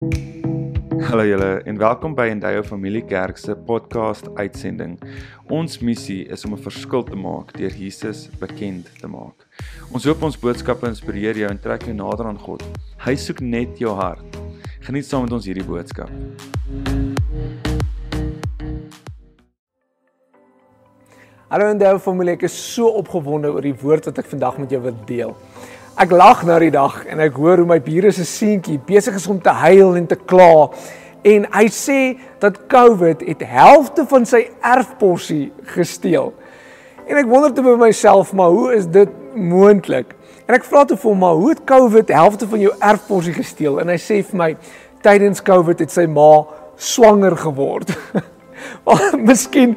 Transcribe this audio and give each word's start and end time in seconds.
Hallo 0.00 1.24
julle 1.28 1.60
en 1.68 1.76
welkom 1.76 2.14
by 2.16 2.30
Endeavour 2.32 2.64
Familie 2.64 3.02
Kerk 3.04 3.36
se 3.36 3.52
podcast 3.52 4.30
uitsending. 4.38 4.94
Ons 5.52 5.76
missie 5.84 6.22
is 6.24 6.44
om 6.48 6.54
'n 6.56 6.62
verskil 6.64 7.02
te 7.04 7.16
maak 7.16 7.52
deur 7.52 7.74
Jesus 7.76 8.30
bekend 8.40 8.88
te 9.00 9.06
maak. 9.06 9.44
Ons 9.92 10.04
hoop 10.04 10.22
ons 10.22 10.38
boodskappe 10.40 10.88
inspireer 10.88 11.36
jou 11.36 11.50
en 11.50 11.60
trek 11.60 11.84
jou 11.84 11.92
nader 11.94 12.26
aan 12.26 12.38
God. 12.38 12.64
Hy 13.04 13.14
soek 13.14 13.40
net 13.40 13.78
jou 13.78 13.92
hart. 13.94 14.40
Geniet 14.80 15.04
saam 15.04 15.22
met 15.22 15.32
ons 15.32 15.44
hierdie 15.44 15.68
boodskap. 15.68 16.10
Hallo 21.50 21.66
Endeavour 21.66 22.00
Familie, 22.00 22.32
ek 22.32 22.42
is 22.42 22.74
so 22.74 22.88
opgewonde 22.88 23.52
oor 23.52 23.60
die 23.60 23.74
woord 23.74 24.04
wat 24.04 24.18
ek 24.18 24.26
vandag 24.32 24.58
met 24.58 24.70
jou 24.70 24.80
wil 24.80 24.96
deel. 25.04 25.36
Ek 26.00 26.14
lag 26.16 26.46
nou 26.48 26.54
die 26.62 26.72
dag 26.72 26.94
en 27.12 27.20
ek 27.20 27.34
hoor 27.36 27.60
hoe 27.60 27.68
my 27.68 27.76
bure 27.84 28.08
se 28.16 28.24
seentjie 28.24 28.78
besig 28.86 29.18
is 29.18 29.26
om 29.28 29.36
te 29.44 29.52
huil 29.52 29.98
en 29.98 30.06
te 30.08 30.16
kla. 30.16 30.70
En 31.28 31.44
hy 31.52 31.64
sê 31.76 31.98
dat 32.40 32.56
COVID 32.72 33.20
het 33.28 33.44
helfte 33.44 34.06
van 34.08 34.24
sy 34.24 34.46
erfporsie 34.64 35.50
gesteel. 35.74 36.30
En 37.04 37.20
ek 37.20 37.28
wonder 37.28 37.52
toe 37.52 37.66
by 37.66 37.76
myself, 37.82 38.32
maar 38.32 38.48
hoe 38.48 38.72
is 38.78 38.88
dit 38.88 39.12
moontlik? 39.36 40.16
En 40.48 40.56
ek 40.56 40.64
vra 40.70 40.86
toe 40.88 40.96
vir 40.96 41.10
hom, 41.10 41.20
maar 41.20 41.36
hoe 41.36 41.52
het 41.52 41.62
COVID 41.68 42.16
helfte 42.16 42.48
van 42.48 42.64
jou 42.64 42.72
erfporsie 42.94 43.36
gesteel? 43.36 43.76
En 43.84 43.92
hy 43.92 44.00
sê 44.00 44.22
vir 44.24 44.40
my, 44.40 44.50
tydens 45.04 45.44
COVID 45.44 45.84
het 45.84 45.92
sy 45.92 46.08
ma 46.08 46.32
swanger 46.80 47.36
geword. 47.44 47.92
Maar 48.84 49.14
miskien 49.16 49.70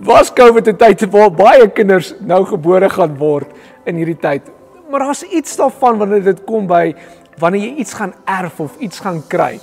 was 0.00 0.30
COVID 0.32 0.68
'n 0.72 0.76
tyd 0.80 1.02
waar 1.12 1.28
baie 1.28 1.66
kinders 1.68 2.14
nou 2.24 2.40
gebore 2.48 2.88
gaan 2.88 3.12
word 3.20 3.52
in 3.84 4.00
hierdie 4.00 4.16
tyd 4.16 4.48
maar 4.90 5.06
daar's 5.06 5.22
iets 5.22 5.56
daarvan 5.56 5.98
wanneer 5.98 6.22
dit 6.22 6.44
kom 6.44 6.66
by 6.66 6.94
wanneer 7.40 7.70
jy 7.70 7.74
iets 7.80 7.94
gaan 7.96 8.12
erf 8.28 8.60
of 8.60 8.76
iets 8.78 9.00
gaan 9.00 9.22
kry. 9.26 9.58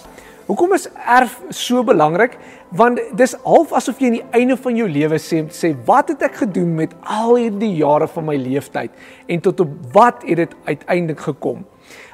Hoekom 0.48 0.74
is 0.74 0.88
erf 1.04 1.42
so 1.52 1.84
belangrik? 1.84 2.38
Want 2.72 3.02
dis 3.20 3.36
half 3.44 3.74
asof 3.76 4.00
jy 4.00 4.08
aan 4.08 4.16
die 4.16 4.40
einde 4.40 4.56
van 4.64 4.78
jou 4.80 4.88
lewe 4.90 5.20
sê 5.20 5.42
sê 5.52 5.74
wat 5.86 6.14
het 6.14 6.24
ek 6.30 6.40
gedoen 6.46 6.72
met 6.78 6.96
al 7.04 7.36
hierdie 7.36 7.74
jare 7.82 8.08
van 8.12 8.26
my 8.30 8.38
lewenstyd 8.40 8.96
en 9.28 9.44
tot 9.44 9.66
op 9.66 9.74
wat 9.96 10.24
het 10.24 10.40
dit 10.46 10.56
uiteindelik 10.70 11.26
gekom? 11.28 11.66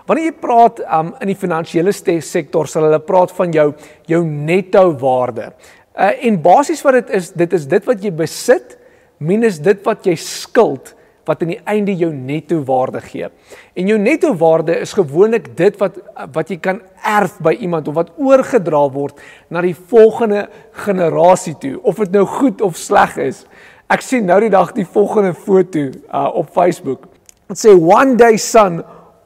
Wanneer 0.09 0.31
jy 0.31 0.35
praat 0.41 0.81
um, 0.83 1.13
in 1.21 1.31
die 1.31 1.37
finansiële 1.39 1.93
sektor 1.93 2.67
sal 2.67 2.89
hulle 2.89 2.99
praat 2.99 3.31
van 3.37 3.53
jou 3.53 3.69
jou 4.09 4.23
netto 4.25 4.89
waarde. 4.99 5.53
Uh, 5.93 6.11
en 6.25 6.41
basies 6.41 6.81
wat 6.83 6.99
dit 7.03 7.13
is, 7.21 7.29
dit 7.37 7.53
is 7.53 7.69
dit 7.69 7.85
wat 7.85 8.03
jy 8.03 8.11
besit 8.11 8.77
minus 9.21 9.61
dit 9.61 9.79
wat 9.85 10.09
jy 10.09 10.17
skuld 10.19 10.95
wat 11.25 11.41
aan 11.41 11.53
die 11.53 11.61
einde 11.69 11.95
jou 11.95 12.11
netto 12.13 12.59
waarde 12.67 13.01
gee. 13.01 13.29
En 13.73 13.87
jou 13.87 13.97
netto 13.99 14.33
waarde 14.35 14.75
is 14.79 14.93
gewoonlik 14.93 15.53
dit 15.57 15.77
wat 15.79 15.99
wat 16.35 16.51
jy 16.51 16.57
kan 16.59 16.81
erf 17.03 17.37
by 17.43 17.55
iemand 17.59 17.87
of 17.87 17.95
wat 17.99 18.11
oorgedra 18.17 18.83
word 18.91 19.21
na 19.47 19.63
die 19.63 19.75
volgende 19.75 20.47
generasie 20.85 21.55
toe, 21.59 21.77
of 21.83 22.01
dit 22.03 22.11
nou 22.11 22.25
goed 22.27 22.61
of 22.61 22.77
sleg 22.79 23.17
is. 23.17 23.45
Ek 23.91 24.03
sien 24.03 24.27
nou 24.27 24.39
die 24.43 24.51
dag 24.51 24.71
die 24.75 24.87
volgende 24.87 25.33
foto 25.33 25.89
uh, 25.89 26.29
op 26.33 26.51
Facebook. 26.55 27.07
Dit 27.51 27.59
sê 27.59 27.73
one 27.75 28.15
day 28.19 28.37
son 28.37 28.81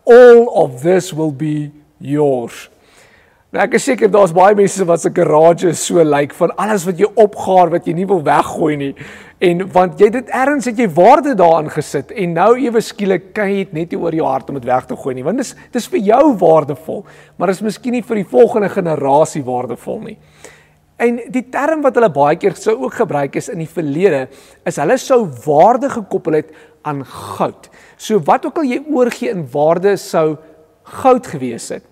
all 0.07 0.47
of 0.47 0.81
this 0.81 1.13
will 1.13 1.33
be 1.33 1.69
yours. 1.97 2.67
Nou 3.55 3.63
ek 3.63 3.77
is 3.79 3.85
seker 3.87 4.09
daar's 4.11 4.33
baie 4.35 4.55
mense 4.57 4.83
wat 4.85 4.99
se 5.01 5.09
garages 5.15 5.85
so 5.87 6.03
lyk 6.03 6.11
like, 6.11 6.35
van 6.35 6.51
alles 6.59 6.83
wat 6.87 6.99
jy 6.99 7.07
opgaar 7.15 7.71
wat 7.71 7.87
jy 7.87 7.95
nie 7.95 8.07
wil 8.09 8.19
weggooi 8.25 8.75
nie. 8.79 8.93
En 9.37 9.61
want 9.69 9.99
jy 10.01 10.07
dit 10.09 10.29
erns 10.33 10.65
het 10.65 10.79
jy 10.81 10.87
waarde 10.97 11.35
daarin 11.37 11.69
gesit 11.69 12.09
en 12.09 12.31
nou 12.33 12.49
ewe 12.57 12.81
skielik 12.81 13.27
kan 13.37 13.51
jy 13.51 13.67
dit 13.67 13.75
net 13.77 13.91
nie 13.93 13.99
oor 14.01 14.15
jou 14.17 14.25
hart 14.25 14.49
om 14.49 14.57
dit 14.57 14.65
weg 14.65 14.87
te 14.89 14.97
gooi 14.97 15.13
nie. 15.13 15.25
Want 15.25 15.43
dis 15.43 15.53
dis 15.75 15.89
vir 15.93 16.01
jou 16.07 16.23
waardevol, 16.41 17.03
maar 17.37 17.53
is 17.53 17.61
miskien 17.61 17.93
nie 17.93 18.05
vir 18.05 18.23
die 18.23 18.29
volgende 18.31 18.71
generasie 18.73 19.43
waardevol 19.45 20.01
nie. 20.07 20.17
En 20.97 21.19
die 21.29 21.43
term 21.53 21.83
wat 21.85 21.99
hulle 21.99 22.09
baie 22.09 22.39
keer 22.41 22.57
sou 22.57 22.73
ook 22.79 22.97
gebruik 23.03 23.37
is 23.37 23.51
in 23.53 23.61
die 23.61 23.69
verlede 23.69 24.23
is 24.65 24.81
hulle 24.81 24.97
sou 24.97 25.19
waarde 25.45 25.91
gekoppel 25.93 26.39
het 26.39 26.49
aan 26.81 27.03
goud. 27.05 27.69
So 28.01 28.17
wat 28.25 28.47
ook 28.49 28.57
al 28.63 28.71
jy 28.71 28.81
oorgee 28.89 29.29
in 29.29 29.45
waarde 29.53 29.93
sou 30.01 30.39
goud 31.03 31.29
gewees 31.29 31.69
het. 31.75 31.85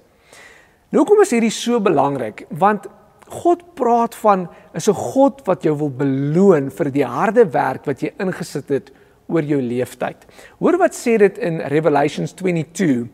Nou 0.89 1.05
kom 1.05 1.21
is 1.21 1.35
hierdie 1.35 1.53
so 1.53 1.77
belangrik 1.83 2.47
want 2.49 2.89
God 3.29 3.63
praat 3.73 4.15
van 4.15 4.47
is 4.73 4.87
'n 4.87 4.93
God 4.93 5.41
wat 5.45 5.63
jou 5.63 5.75
wil 5.77 5.89
beloon 5.89 6.69
vir 6.69 6.91
die 6.91 7.05
harde 7.05 7.45
werk 7.51 7.85
wat 7.85 8.01
jy 8.01 8.13
ingesit 8.19 8.69
het 8.69 8.91
oor 9.27 9.41
jou 9.41 9.61
leeftyd. 9.61 10.17
Hoor 10.59 10.77
wat 10.77 10.93
sê 10.93 11.17
dit 11.17 11.37
in 11.37 11.59
Revelations 11.59 12.33
22. 12.33 13.07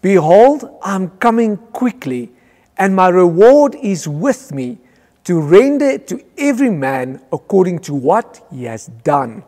Behold, 0.00 0.64
I'm 0.82 1.10
coming 1.18 1.58
quickly 1.72 2.30
and 2.76 2.96
my 2.96 3.08
reward 3.08 3.76
is 3.82 4.06
with 4.06 4.52
me 4.52 4.78
to 5.24 5.40
render 5.40 5.98
to 5.98 6.18
every 6.38 6.70
man 6.70 7.20
according 7.30 7.78
to 7.80 7.94
what 7.94 8.40
he 8.50 8.64
has 8.64 8.88
done. 9.04 9.42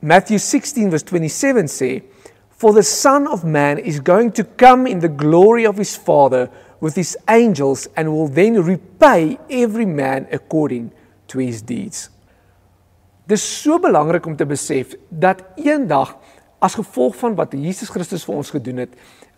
Matthew 0.00 0.38
16 0.38 0.90
verse 0.90 1.02
27 1.02 1.66
sê, 1.66 2.02
For 2.50 2.72
the 2.72 2.82
Son 2.82 3.26
of 3.26 3.44
Man 3.44 3.78
is 3.78 4.00
going 4.00 4.32
to 4.32 4.44
come 4.44 4.86
in 4.86 5.00
the 5.00 5.08
glory 5.08 5.66
of 5.66 5.76
his 5.76 5.96
Father 5.96 6.48
with 6.80 6.96
his 6.96 7.16
angels 7.28 7.88
and 7.96 8.08
will 8.08 8.28
then 8.28 8.60
repay 8.62 9.38
every 9.48 9.86
man 9.86 10.26
according 10.32 10.90
to 11.28 11.38
his 11.38 11.62
deeds. 11.62 12.08
Dis 13.28 13.42
so 13.62 13.78
belangrik 13.78 14.26
om 14.26 14.36
te 14.36 14.46
besef 14.48 14.96
dat 15.08 15.44
eendag 15.60 16.16
as 16.60 16.74
gevolg 16.76 17.14
van 17.16 17.36
wat 17.38 17.54
Jesus 17.56 17.92
Christus 17.92 18.24
vir 18.26 18.40
ons 18.40 18.52
gedoen 18.52 18.82
het, 18.82 18.96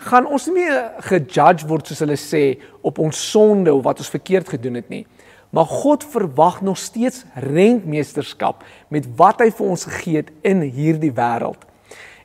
gaan 0.08 0.26
ons 0.26 0.48
nie 0.50 0.66
gejudge 1.06 1.68
word 1.70 1.86
soos 1.86 2.00
hulle 2.02 2.18
sê 2.18 2.44
op 2.82 2.98
ons 3.02 3.18
sonde 3.30 3.70
of 3.74 3.84
wat 3.86 4.00
ons 4.02 4.10
verkeerd 4.10 4.48
gedoen 4.56 4.80
het 4.80 4.88
nie. 4.90 5.04
Maar 5.52 5.68
God 5.68 6.06
verwag 6.08 6.62
nog 6.64 6.78
steeds 6.80 7.26
rentmeesterskap 7.34 8.64
met 8.88 9.06
wat 9.18 9.44
hy 9.44 9.50
vir 9.52 9.68
ons 9.74 9.84
gegee 9.90 10.22
het 10.22 10.32
in 10.48 10.64
hierdie 10.64 11.12
wêreld. 11.14 11.60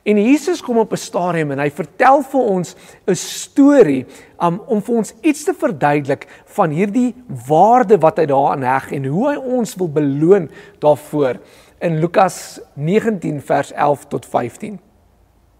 En 0.08 0.16
Jesus 0.16 0.62
kom 0.64 0.78
op 0.78 0.92
'n 0.92 0.96
stadium 0.96 1.50
en 1.50 1.58
hy 1.58 1.70
vertel 1.70 2.22
vir 2.22 2.40
ons 2.40 2.76
'n 3.04 3.14
storie 3.14 4.06
um, 4.40 4.60
om 4.66 4.82
vir 4.82 4.94
ons 4.94 5.14
iets 5.20 5.44
te 5.44 5.54
verduidelik 5.54 6.26
van 6.44 6.70
hierdie 6.70 7.14
waarde 7.48 7.98
wat 7.98 8.16
hy 8.16 8.24
daaraan 8.26 8.62
heg 8.62 8.92
en 8.92 9.04
hoe 9.04 9.28
hy 9.28 9.36
ons 9.36 9.74
wil 9.74 9.88
beloon 9.88 10.50
daarvoor 10.80 11.36
in 11.80 12.00
Lukas 12.00 12.60
19 12.74 13.40
vers 13.40 13.72
11 13.72 14.06
tot 14.08 14.26
15. 14.26 14.80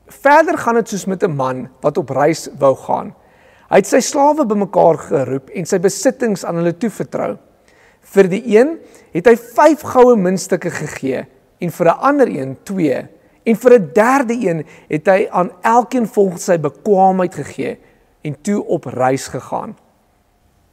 Verder 0.06 0.59
gaan 0.59 0.75
dit 0.75 0.88
soos 0.88 1.04
met 1.04 1.22
'n 1.22 1.36
man 1.36 1.69
wat 1.80 1.98
op 1.98 2.10
reis 2.10 2.48
wou 2.59 2.75
gaan. 2.75 3.15
Hy 3.69 3.76
het 3.76 3.86
sy 3.86 4.00
slawe 4.00 4.47
bymekaar 4.47 4.98
geroep 4.98 5.50
en 5.50 5.66
sy 5.66 5.78
besittings 5.78 6.44
aan 6.44 6.56
hulle 6.56 6.76
toevertrou. 6.76 7.36
Vir 8.00 8.28
die 8.28 8.56
een 8.56 8.78
het 9.12 9.26
hy 9.26 9.36
5 9.36 9.80
goue 9.82 10.16
muntstukke 10.16 10.70
gegee 10.70 11.26
en 11.60 11.70
vir 11.70 11.86
'n 11.86 12.00
ander 12.00 12.28
een 12.28 12.56
2 12.65 13.17
En 13.48 13.56
vir 13.56 13.72
'n 13.78 13.91
derde 13.92 14.36
een 14.48 14.66
het 14.88 15.06
hy 15.06 15.26
aan 15.31 15.50
elkeen 15.62 16.06
volgens 16.06 16.44
sy 16.44 16.59
bekwaamheid 16.60 17.34
gegee 17.34 17.78
en 18.20 18.36
toe 18.42 18.64
op 18.64 18.84
reis 18.84 19.28
gegaan. 19.28 19.76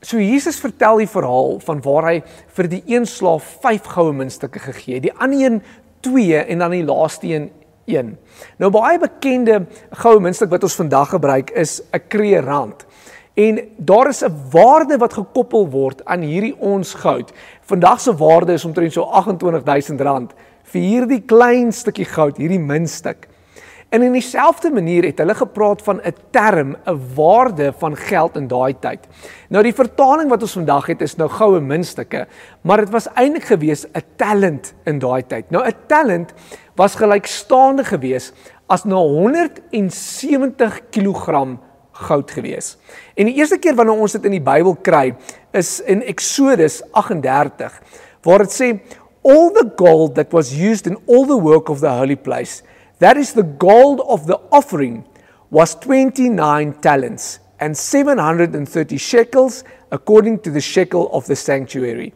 So 0.02 0.18
Jesus 0.18 0.60
vertel 0.60 0.98
die 0.98 1.10
verhaal 1.10 1.60
van 1.60 1.82
waar 1.82 2.06
hy 2.12 2.24
vir 2.48 2.68
die 2.68 2.84
een 2.86 3.06
slaaf 3.06 3.58
5 3.62 3.84
goue 3.84 4.14
muntstukke 4.14 4.60
gegee 4.60 4.94
het, 4.94 5.04
die 5.04 5.18
ander 5.18 5.40
een 5.40 5.62
2 6.00 6.38
en 6.38 6.60
dan 6.60 6.72
die 6.72 6.84
laaste 6.84 7.28
een 7.28 7.52
1. 7.86 8.18
Nou 8.58 8.72
baie 8.72 9.00
bekende 9.00 9.66
goue 9.92 10.20
muntstuk 10.20 10.50
wat 10.50 10.64
ons 10.64 10.76
vandag 10.76 11.10
gebruik 11.10 11.50
is 11.50 11.82
'n 11.92 12.02
kreerrand. 12.08 12.86
En 13.34 13.60
daar 13.78 14.08
is 14.08 14.24
'n 14.24 14.50
waarde 14.52 14.98
wat 14.98 15.14
gekoppel 15.14 15.70
word 15.70 16.06
aan 16.06 16.22
hierdie 16.22 16.56
ons 16.60 16.94
goud. 16.94 17.32
Vandag 17.62 18.00
se 18.02 18.16
waarde 18.16 18.54
is 18.54 18.66
omtrent 18.66 18.94
so 18.94 19.04
R28000 19.04 20.36
vir 20.74 20.82
hierdie 20.82 21.22
klein 21.22 21.72
stukkie 21.72 22.08
goud, 22.10 22.38
hierdie 22.38 22.60
muntstuk. 22.60 23.28
En 23.94 24.02
in 24.02 24.16
dieselfde 24.18 24.72
manier 24.74 25.06
het 25.08 25.22
hulle 25.22 25.36
gepraat 25.38 25.82
van 25.82 26.02
'n 26.02 26.14
term, 26.32 26.76
'n 26.86 27.02
waarde 27.16 27.74
van 27.78 27.96
geld 27.96 28.36
in 28.36 28.48
daai 28.48 28.74
tyd. 28.80 29.08
Nou 29.50 29.64
die 29.64 29.74
vertaling 29.74 30.30
wat 30.30 30.42
ons 30.42 30.54
vandag 30.54 30.86
het 30.86 31.02
is 31.02 31.16
nou 31.16 31.30
goue 31.30 31.60
muntstukke, 31.60 32.28
maar 32.62 32.78
dit 32.78 32.90
was 32.90 33.08
eintlik 33.14 33.44
gewees 33.44 33.86
'n 33.86 34.04
talent 34.16 34.74
in 34.86 35.00
daai 35.00 35.24
tyd. 35.28 35.52
Nou 35.52 35.66
'n 35.66 35.74
talent 35.88 36.34
was 36.76 36.96
gelykstaande 36.96 37.84
gewees 37.84 38.34
as 38.68 38.84
nou 38.84 39.08
170 39.08 40.82
kg 40.90 41.58
goud 41.92 42.32
gewees. 42.32 42.78
En 43.16 43.26
die 43.26 43.36
eerste 43.36 43.58
keer 43.58 43.76
wanneer 43.76 43.96
ons 43.96 44.12
dit 44.12 44.26
in 44.26 44.32
die 44.32 44.44
Bybel 44.44 44.76
kry, 44.82 45.16
is 45.54 45.80
in 45.80 46.04
Eksodus 46.04 46.82
38 46.92 47.82
waar 48.26 48.38
dit 48.38 48.54
sê 48.54 48.70
all 49.26 49.50
the 49.50 49.66
gold 49.76 50.14
that 50.16 50.32
was 50.32 50.54
used 50.54 50.86
in 50.86 50.96
all 51.08 51.26
the 51.26 51.38
work 51.38 51.68
of 51.70 51.80
the 51.82 51.90
holy 51.90 52.16
place, 52.16 52.62
that 53.00 53.18
is 53.18 53.34
the 53.34 53.44
gold 53.44 54.02
of 54.08 54.28
the 54.28 54.38
offering, 54.52 55.04
was 55.50 55.74
29 55.76 56.74
talents 56.74 57.40
and 57.60 57.76
730 57.76 58.98
shekels 58.98 59.64
according 59.92 60.40
to 60.40 60.52
the 60.52 60.62
shekel 60.62 61.10
of 61.12 61.26
the 61.26 61.36
sanctuary. 61.36 62.14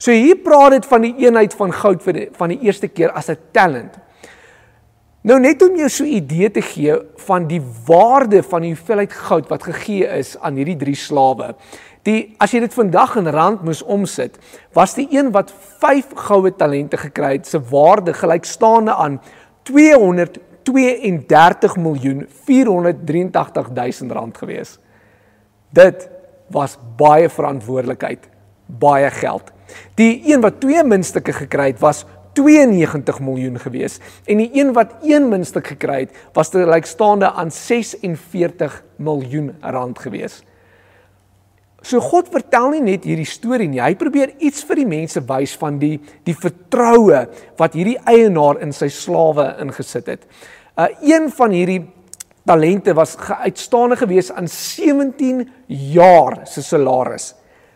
So 0.00 0.12
hier 0.16 0.40
praat 0.40 0.72
dit 0.78 0.86
van 0.88 1.04
die 1.04 1.12
eenheid 1.26 1.54
van 1.54 1.74
goud 1.76 2.02
vir 2.02 2.16
die, 2.16 2.28
van 2.34 2.54
die 2.54 2.62
eerste 2.64 2.88
keer 2.88 3.12
as 3.12 3.28
'n 3.28 3.36
talent. 3.52 3.98
Nou 5.22 5.36
net 5.38 5.60
om 5.62 5.76
jou 5.76 5.88
so 5.88 6.04
'n 6.04 6.16
idee 6.16 6.50
te 6.50 6.62
gee 6.62 6.96
van 7.26 7.46
die 7.46 7.60
waarde 7.86 8.42
van 8.42 8.62
die 8.62 8.72
hoeveelheid 8.72 9.12
goud 9.12 9.48
wat 9.48 9.62
gegee 9.62 10.08
is 10.18 10.38
aan 10.40 10.56
hierdie 10.56 10.76
drie 10.76 10.96
slawe. 10.96 11.54
Die 12.08 12.34
as 12.40 12.54
jy 12.54 12.62
dit 12.64 12.74
vandag 12.74 13.16
in 13.20 13.28
rand 13.28 13.64
moes 13.66 13.82
omsit, 13.82 14.38
was 14.76 14.94
die 14.96 15.08
een 15.12 15.32
wat 15.34 15.52
5 15.82 16.14
goue 16.28 16.52
talente 16.56 16.96
gekry 16.96 17.34
het 17.36 17.48
se 17.48 17.60
waarde 17.70 18.14
gelykstaande 18.16 18.94
aan 18.94 19.18
232 19.68 21.76
miljoen 21.76 22.24
483 22.46 23.68
000 23.76 24.16
rand 24.16 24.40
gewees. 24.40 24.78
Dit 25.76 26.08
was 26.50 26.78
baie 26.96 27.28
verantwoordelikheid, 27.28 28.24
baie 28.66 29.10
geld. 29.10 29.52
Die 29.94 30.32
een 30.32 30.40
wat 30.40 30.60
twee 30.60 30.84
muntstukke 30.84 31.32
gekry 31.32 31.74
het, 31.74 31.84
was 31.84 32.06
92 32.32 33.20
miljoen 33.20 33.58
gewees 33.58 33.98
en 34.24 34.40
die 34.40 34.50
een 34.54 34.72
wat 34.72 34.94
een 35.02 35.28
muntstuk 35.28 35.66
gekry 35.66 36.06
het, 36.06 36.14
was 36.32 36.50
te 36.50 36.62
gelykstaande 36.62 37.32
aan 37.32 37.50
46 37.50 38.82
miljoen 38.96 39.52
rand 39.60 39.98
gewees. 39.98 40.42
So 41.82 42.00
God 42.04 42.28
vertel 42.28 42.74
nie 42.74 42.82
net 42.84 43.06
hierdie 43.08 43.28
storie 43.28 43.68
nie. 43.68 43.80
Hy 43.80 43.94
probeer 43.96 44.34
iets 44.44 44.64
vir 44.68 44.82
die 44.82 44.88
mense 44.88 45.22
wys 45.24 45.54
van 45.60 45.78
die 45.80 45.96
die 46.28 46.36
vertroue 46.36 47.22
wat 47.56 47.76
hierdie 47.78 47.96
eienaar 48.04 48.60
in 48.60 48.74
sy 48.76 48.90
slawe 48.92 49.54
ingesit 49.64 50.10
het. 50.12 50.26
Uh 50.76 50.90
een 51.00 51.30
van 51.32 51.56
hierdie 51.56 51.80
talente 52.44 52.92
was 52.96 53.16
uitstaande 53.16 53.96
gewees 53.96 54.32
aan 54.32 54.48
17 54.48 55.44
jaar 55.66 56.40
se 56.44 56.62
salaris. 56.62 57.34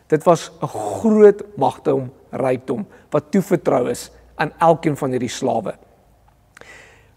Dit 0.09 0.25
was 0.25 0.50
'n 0.61 0.67
groot 0.67 1.43
magdom 1.57 2.11
rykdom 2.31 2.87
wat 3.11 3.31
toevertrou 3.31 3.91
is 3.91 4.11
aan 4.37 4.53
elkeen 4.59 4.97
van 4.97 5.11
hierdie 5.11 5.33
slawe. 5.33 5.75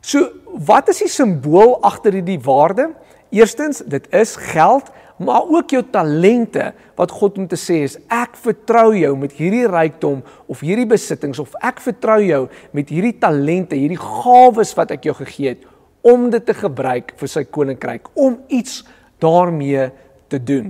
So, 0.02 0.30
wat 0.66 0.88
is 0.88 0.98
die 0.98 1.10
simbool 1.10 1.82
agter 1.82 2.14
hierdie 2.14 2.40
waarde? 2.40 2.94
Eerstens, 3.30 3.82
dit 3.86 4.08
is 4.14 4.36
geld, 4.54 4.92
maar 5.18 5.48
ook 5.50 5.74
jou 5.74 5.82
talente 5.92 6.72
wat 6.98 7.12
God 7.12 7.38
om 7.42 7.48
te 7.50 7.58
sê 7.58 7.82
is 7.86 7.98
ek 8.14 8.38
vertrou 8.38 8.92
jou 8.98 9.14
met 9.18 9.34
hierdie 9.34 9.66
rykdom 9.70 10.22
of 10.46 10.62
hierdie 10.62 10.88
besittings 10.90 11.42
of 11.42 11.56
ek 11.66 11.82
vertrou 11.82 12.20
jou 12.22 12.44
met 12.78 12.90
hierdie 12.94 13.16
talente, 13.18 13.78
hierdie 13.78 14.00
gawes 14.02 14.76
wat 14.78 14.94
ek 14.94 15.10
jou 15.10 15.16
gegee 15.18 15.56
het 15.56 15.66
om 16.06 16.30
dit 16.32 16.46
te 16.46 16.54
gebruik 16.56 17.16
vir 17.20 17.32
sy 17.32 17.44
koninkryk, 17.44 18.06
om 18.16 18.38
iets 18.54 18.84
daarmee 19.20 19.90
te 20.32 20.40
doen. 20.40 20.70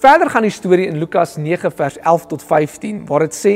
Verder 0.00 0.30
gaan 0.32 0.46
die 0.46 0.54
storie 0.54 0.86
in 0.88 0.96
Lukas 1.02 1.36
9 1.36 1.74
vers 1.76 1.98
11 2.00 2.26
tot 2.30 2.46
15 2.46 3.04
waar 3.10 3.26
dit 3.26 3.36
sê 3.36 3.54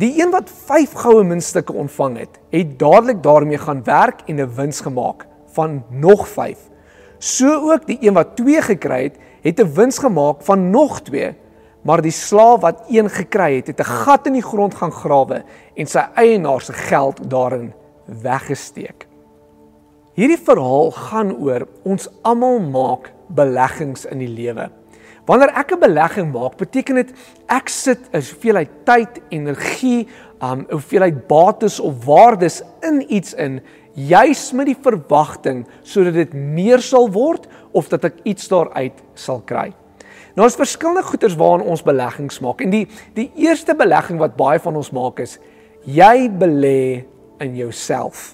die 0.00 0.14
een 0.16 0.32
wat 0.32 0.48
5 0.48 0.94
goue 1.02 1.26
muntstukke 1.26 1.74
ontvang 1.76 2.22
het, 2.22 2.38
het 2.54 2.78
dadelik 2.80 3.20
daarmee 3.22 3.60
gaan 3.60 3.82
werk 3.84 4.24
en 4.26 4.40
'n 4.40 4.54
wins 4.56 4.80
gemaak 4.80 5.26
van 5.52 5.82
nog 5.90 6.28
5 6.28 6.71
So 7.22 7.70
ook 7.70 7.84
die 7.86 8.00
een 8.02 8.16
wat 8.18 8.34
2 8.36 8.62
gekry 8.66 9.02
het, 9.02 9.18
het 9.42 9.60
'n 9.60 9.74
wins 9.74 9.98
gemaak 9.98 10.42
van 10.42 10.70
nog 10.70 11.00
2, 11.00 11.34
maar 11.82 12.02
die 12.02 12.10
slaaf 12.10 12.60
wat 12.60 12.82
1 12.88 13.10
gekry 13.10 13.56
het, 13.56 13.66
het 13.66 13.80
'n 13.80 13.84
gat 13.84 14.26
in 14.26 14.32
die 14.32 14.42
grond 14.42 14.74
gaan 14.74 14.92
grawe 14.92 15.44
en 15.74 15.86
sy 15.86 16.02
eienaar 16.14 16.60
se 16.60 16.72
geld 16.72 17.30
daarin 17.30 17.72
weggesteek. 18.22 19.06
Hierdie 20.14 20.38
verhaal 20.44 20.90
gaan 20.90 21.36
oor 21.36 21.66
ons 21.82 22.08
almal 22.22 22.60
maak 22.60 23.12
beleggings 23.28 24.04
in 24.04 24.18
die 24.18 24.28
lewe. 24.28 24.70
Wanneer 25.24 25.54
ek 25.54 25.72
'n 25.72 25.78
belegging 25.78 26.32
maak, 26.32 26.56
beteken 26.56 26.94
dit 26.94 27.12
ek 27.46 27.68
sit 27.68 27.98
'n 28.12 28.16
hoeveelheid 28.16 28.70
tyd, 28.84 29.20
energie, 29.28 30.08
um 30.42 30.58
'n 30.58 30.66
hoeveelheid 30.70 31.26
bates 31.26 31.80
of 31.80 32.04
waardes 32.04 32.62
in 32.80 33.14
iets 33.14 33.34
in 33.34 33.62
juis 33.94 34.52
met 34.52 34.66
die 34.66 34.78
verwagting 34.78 35.66
sodat 35.82 36.14
dit 36.14 36.34
meer 36.34 36.80
sal 36.80 37.10
word 37.12 37.46
of 37.72 37.88
dat 37.92 38.04
ek 38.04 38.20
iets 38.24 38.48
daaruit 38.48 38.98
sal 39.14 39.42
kry. 39.44 39.72
Nou 40.36 40.46
is 40.48 40.56
verskillende 40.56 41.04
goederes 41.04 41.36
waaraan 41.36 41.66
ons 41.68 41.84
beleggings 41.84 42.40
maak 42.40 42.62
en 42.64 42.72
die 42.72 42.86
die 43.16 43.30
eerste 43.36 43.76
belegging 43.76 44.20
wat 44.22 44.36
baie 44.36 44.60
van 44.62 44.76
ons 44.80 44.92
maak 44.96 45.20
is 45.20 45.38
jy 45.84 46.28
belê 46.30 47.04
in 47.42 47.56
jouself. 47.58 48.32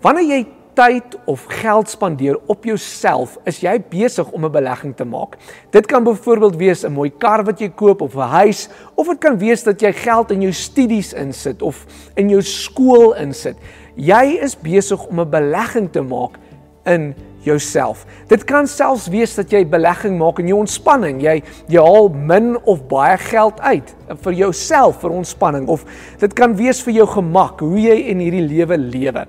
Wanneer 0.00 0.26
jy 0.30 0.46
tyd 0.80 1.16
of 1.28 1.44
geld 1.60 1.90
spandeer 1.90 2.38
op 2.46 2.64
jouself, 2.64 3.36
is 3.44 3.60
jy 3.60 3.74
besig 3.90 4.30
om 4.32 4.44
'n 4.44 4.52
belegging 4.52 4.96
te 4.96 5.04
maak. 5.04 5.36
Dit 5.70 5.86
kan 5.86 6.04
byvoorbeeld 6.04 6.56
wees 6.56 6.84
'n 6.84 6.92
mooi 6.92 7.10
kar 7.18 7.44
wat 7.44 7.60
jy 7.60 7.68
koop 7.68 8.00
of 8.00 8.14
'n 8.14 8.30
huis, 8.40 8.68
of 8.94 9.06
dit 9.06 9.18
kan 9.18 9.38
wees 9.38 9.62
dat 9.62 9.80
jy 9.80 9.92
geld 9.92 10.30
in 10.30 10.40
jou 10.40 10.52
studies 10.52 11.12
insit 11.12 11.62
of 11.62 11.86
in 12.14 12.28
jou 12.28 12.42
skool 12.42 13.14
insit. 13.14 13.56
Jy 13.96 14.38
is 14.42 14.56
besig 14.56 15.06
om 15.06 15.20
'n 15.20 15.30
belegging 15.30 15.90
te 15.90 16.02
maak 16.02 16.38
in 16.84 17.14
jouself. 17.44 18.04
Dit 18.28 18.44
kan 18.44 18.66
selfs 18.66 19.08
wees 19.08 19.34
dat 19.34 19.52
jy 19.52 19.62
belegging 19.68 20.18
maak 20.18 20.38
in 20.42 20.50
jou 20.50 20.58
ontspanning. 20.60 21.20
Jy 21.22 21.42
jy 21.72 21.80
haal 21.80 22.08
min 22.08 22.56
of 22.68 22.86
baie 22.90 23.16
geld 23.30 23.60
uit 23.60 23.94
vir 24.24 24.32
jouself 24.32 25.00
vir 25.00 25.10
ontspanning 25.10 25.68
of 25.68 25.84
dit 26.18 26.32
kan 26.36 26.56
wees 26.56 26.82
vir 26.82 27.00
jou 27.00 27.06
gemak, 27.06 27.60
hoe 27.60 27.80
jy 27.80 27.96
in 28.12 28.18
hierdie 28.18 28.44
lewe 28.44 28.78
lewe. 28.78 29.26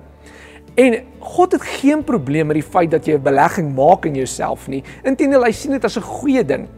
En 0.74 0.96
God 1.20 1.52
het 1.52 1.64
geen 1.80 2.00
probleem 2.04 2.48
met 2.48 2.56
die 2.56 2.64
feit 2.64 2.90
dat 2.90 3.06
jy 3.06 3.14
'n 3.14 3.22
belegging 3.22 3.74
maak 3.74 4.06
in 4.06 4.14
jouself 4.14 4.68
nie. 4.68 4.82
Inteendeel, 5.04 5.44
hy 5.44 5.52
sien 5.52 5.72
dit 5.72 5.84
as 5.84 5.96
'n 5.96 6.02
goeie 6.02 6.44
ding. 6.44 6.68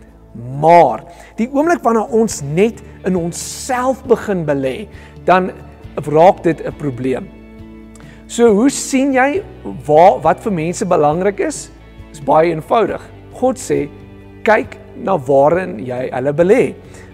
Maar 0.61 1.05
die 1.37 1.49
oomblik 1.53 1.83
wanneer 1.83 2.11
ons 2.11 2.43
net 2.43 2.83
in 3.05 3.17
onsself 3.17 4.05
begin 4.05 4.45
belê, 4.45 4.89
dan 5.25 5.53
raak 5.95 6.43
dit 6.43 6.61
'n 6.61 6.73
probleem. 6.77 7.34
So 8.35 8.49
hoe 8.51 8.71
sien 8.73 9.13
jy 9.15 9.45
waar 9.87 10.17
wat 10.25 10.41
vir 10.43 10.55
mense 10.57 10.87
belangrik 10.91 11.39
is? 11.47 11.69
Is 12.11 12.23
baie 12.25 12.49
eenvoudig. 12.51 13.03
God 13.39 13.61
sê 13.63 13.85
kyk 14.47 14.75
na 15.07 15.15
waarin 15.29 15.77
jy 15.87 16.09
hulle 16.09 16.33
belê. 16.35 16.65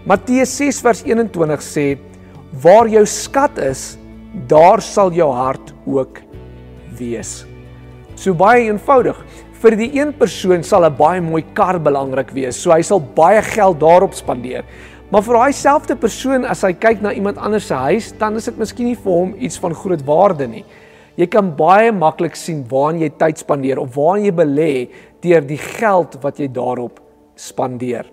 Matteus 0.09 0.55
6 0.57 0.81
vers 0.87 1.05
21 1.05 1.67
sê 1.67 1.85
waar 2.65 2.89
jou 2.89 3.05
skat 3.05 3.61
is, 3.67 3.85
daar 4.49 4.81
sal 4.81 5.13
jou 5.13 5.29
hart 5.35 5.75
ook 5.85 6.23
wees. 6.97 7.43
So 8.17 8.33
baie 8.33 8.71
eenvoudig. 8.71 9.21
Vir 9.61 9.77
die 9.77 9.93
een 10.01 10.17
persoon 10.17 10.65
sal 10.65 10.89
'n 10.89 10.97
baie 10.97 11.21
mooi 11.21 11.45
kar 11.53 11.77
belangrik 11.77 12.33
wees. 12.33 12.57
So 12.57 12.73
hy 12.73 12.81
sal 12.81 13.01
baie 13.01 13.43
geld 13.43 13.81
daarop 13.81 14.15
spandeer. 14.15 14.65
Maar 15.11 15.23
vir 15.23 15.35
daai 15.35 15.53
selfde 15.53 15.97
persoon 15.97 16.47
as 16.47 16.63
hy 16.63 16.73
kyk 16.73 17.03
na 17.03 17.13
iemand 17.13 17.37
anders 17.37 17.67
se 17.67 17.75
huis, 17.75 18.13
dan 18.13 18.37
is 18.37 18.45
dit 18.45 18.57
miskien 18.59 18.87
nie 18.87 18.97
vir 18.97 19.13
hom 19.13 19.35
iets 19.39 19.59
van 19.59 19.75
groot 19.75 20.07
waarde 20.07 20.49
nie. 20.49 20.65
Jy 21.21 21.27
kan 21.29 21.51
baie 21.53 21.91
maklik 21.93 22.39
sien 22.39 22.63
waar 22.71 22.97
jy 22.97 23.11
tyd 23.21 23.43
spandeer 23.43 23.81
of 23.83 23.93
waar 23.99 24.17
jy 24.23 24.31
belê 24.33 24.73
deur 25.21 25.45
die 25.45 25.61
geld 25.61 26.17
wat 26.23 26.41
jy 26.41 26.49
daarop 26.49 27.03
spandeer. 27.37 28.07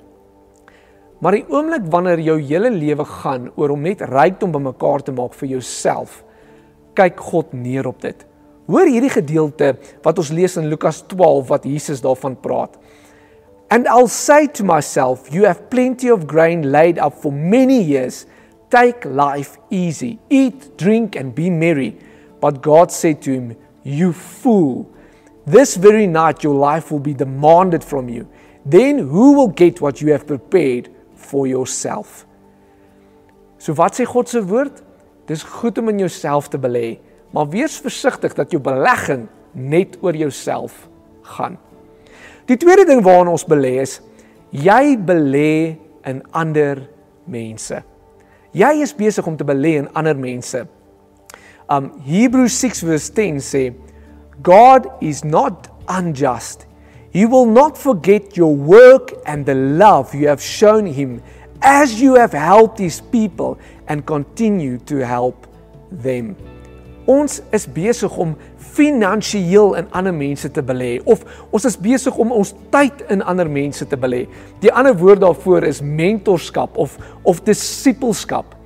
Maar 1.24 1.40
die 1.40 1.46
oomblik 1.50 1.86
wanneer 1.90 2.20
jou 2.22 2.36
hele 2.42 2.70
lewe 2.74 3.06
gaan 3.08 3.48
oor 3.56 3.74
om 3.74 3.86
net 3.88 4.04
rykdom 4.06 4.52
bymekaar 4.54 5.06
te 5.08 5.16
maak 5.16 5.38
vir 5.40 5.56
jouself, 5.56 6.20
kyk 7.00 7.24
God 7.32 7.56
neer 7.56 7.88
op 7.88 8.04
dit. 8.04 8.26
Hoor 8.68 8.90
hierdie 8.92 9.14
gedeelte 9.14 9.72
wat 10.04 10.20
ons 10.20 10.34
lees 10.36 10.58
in 10.60 10.68
Lukas 10.68 11.00
12 11.08 11.48
wat 11.48 11.66
Jesus 11.66 12.04
daarvan 12.04 12.36
praat. 12.36 12.76
And 13.72 13.88
I'll 13.88 14.12
say 14.12 14.48
to 14.60 14.64
myself, 14.68 15.32
you 15.32 15.48
have 15.48 15.70
plenty 15.72 16.12
of 16.12 16.28
grain 16.28 16.72
laid 16.72 17.00
up 17.00 17.16
for 17.22 17.32
many 17.32 17.80
years. 17.82 18.26
Take 18.70 19.08
life 19.08 19.58
easy. 19.72 20.18
Eat, 20.30 20.76
drink 20.78 21.16
and 21.16 21.34
be 21.36 21.50
merry. 21.50 21.96
But 22.40 22.62
God 22.62 22.92
said 22.92 23.22
to 23.24 23.32
him, 23.32 23.56
You 23.84 24.14
fool, 24.14 24.90
this 25.46 25.76
very 25.76 26.08
night 26.08 26.44
your 26.44 26.56
life 26.56 26.92
will 26.92 27.00
be 27.00 27.14
demanded 27.14 27.84
from 27.84 28.10
you. 28.10 28.28
Then 28.66 28.98
who 28.98 29.34
will 29.34 29.48
get 29.48 29.82
what 29.82 30.02
you 30.02 30.12
have 30.12 30.28
prepared 30.28 30.90
for 31.16 31.48
yourself? 31.48 32.26
So 33.58 33.74
wat 33.74 33.96
sê 33.98 34.06
God 34.06 34.30
se 34.30 34.42
woord? 34.44 34.84
Dis 35.28 35.44
goed 35.44 35.78
om 35.78 35.90
in 35.90 36.00
jouself 36.00 36.48
te 36.52 36.60
belê, 36.60 37.00
maar 37.36 37.50
wees 37.52 37.76
versigtig 37.84 38.36
dat 38.38 38.54
jou 38.54 38.62
belegging 38.64 39.26
net 39.52 39.98
oor 40.04 40.16
jouself 40.16 40.86
gaan. 41.36 41.58
Die 42.48 42.56
tweede 42.60 42.86
ding 42.88 43.02
waaraan 43.04 43.34
ons 43.34 43.44
belê 43.48 43.74
is 43.82 43.98
jy 44.56 44.96
belê 44.96 45.76
in 46.08 46.22
ander 46.32 46.86
mense. 47.28 47.82
Jy 48.56 48.72
is 48.86 48.96
besig 48.96 49.28
om 49.28 49.36
te 49.36 49.48
belê 49.48 49.76
in 49.82 49.90
ander 49.98 50.16
mense. 50.16 50.64
Um 51.70 52.00
Hebrews 52.02 52.54
6 52.54 52.82
verse 52.82 53.10
10 53.10 53.42
sê 53.44 53.74
God 54.42 54.88
is 55.02 55.24
not 55.24 55.68
unjust. 55.88 56.66
He 57.12 57.26
will 57.26 57.46
not 57.46 57.78
forget 57.78 58.38
your 58.38 58.56
work 58.56 59.14
and 59.26 59.46
the 59.46 59.56
love 59.56 60.14
you 60.14 60.28
have 60.28 60.42
shown 60.42 60.86
him 60.86 61.22
as 61.62 62.00
you 62.02 62.16
have 62.16 62.32
helped 62.32 62.80
his 62.80 63.02
people 63.02 63.58
and 63.88 64.06
continue 64.06 64.78
to 64.86 65.06
help 65.06 65.48
them. 65.92 66.36
Ons 67.08 67.42
is 67.56 67.64
besig 67.68 68.12
om 68.20 68.36
finansiëel 68.76 69.78
in 69.80 69.88
ander 69.96 70.14
mense 70.14 70.50
te 70.52 70.62
belê 70.62 70.98
of 71.08 71.24
ons 71.56 71.66
is 71.66 71.80
besig 71.80 72.16
om 72.20 72.34
ons 72.36 72.52
tyd 72.72 73.02
in 73.12 73.24
ander 73.24 73.48
mense 73.48 73.88
te 73.88 73.98
belê. 73.98 74.26
Die 74.62 74.72
ander 74.72 74.96
woord 75.00 75.24
daarvoor 75.24 75.68
is 75.68 75.82
mentorskap 75.82 76.78
of 76.78 77.00
of 77.24 77.42
disippelskap. 77.48 78.57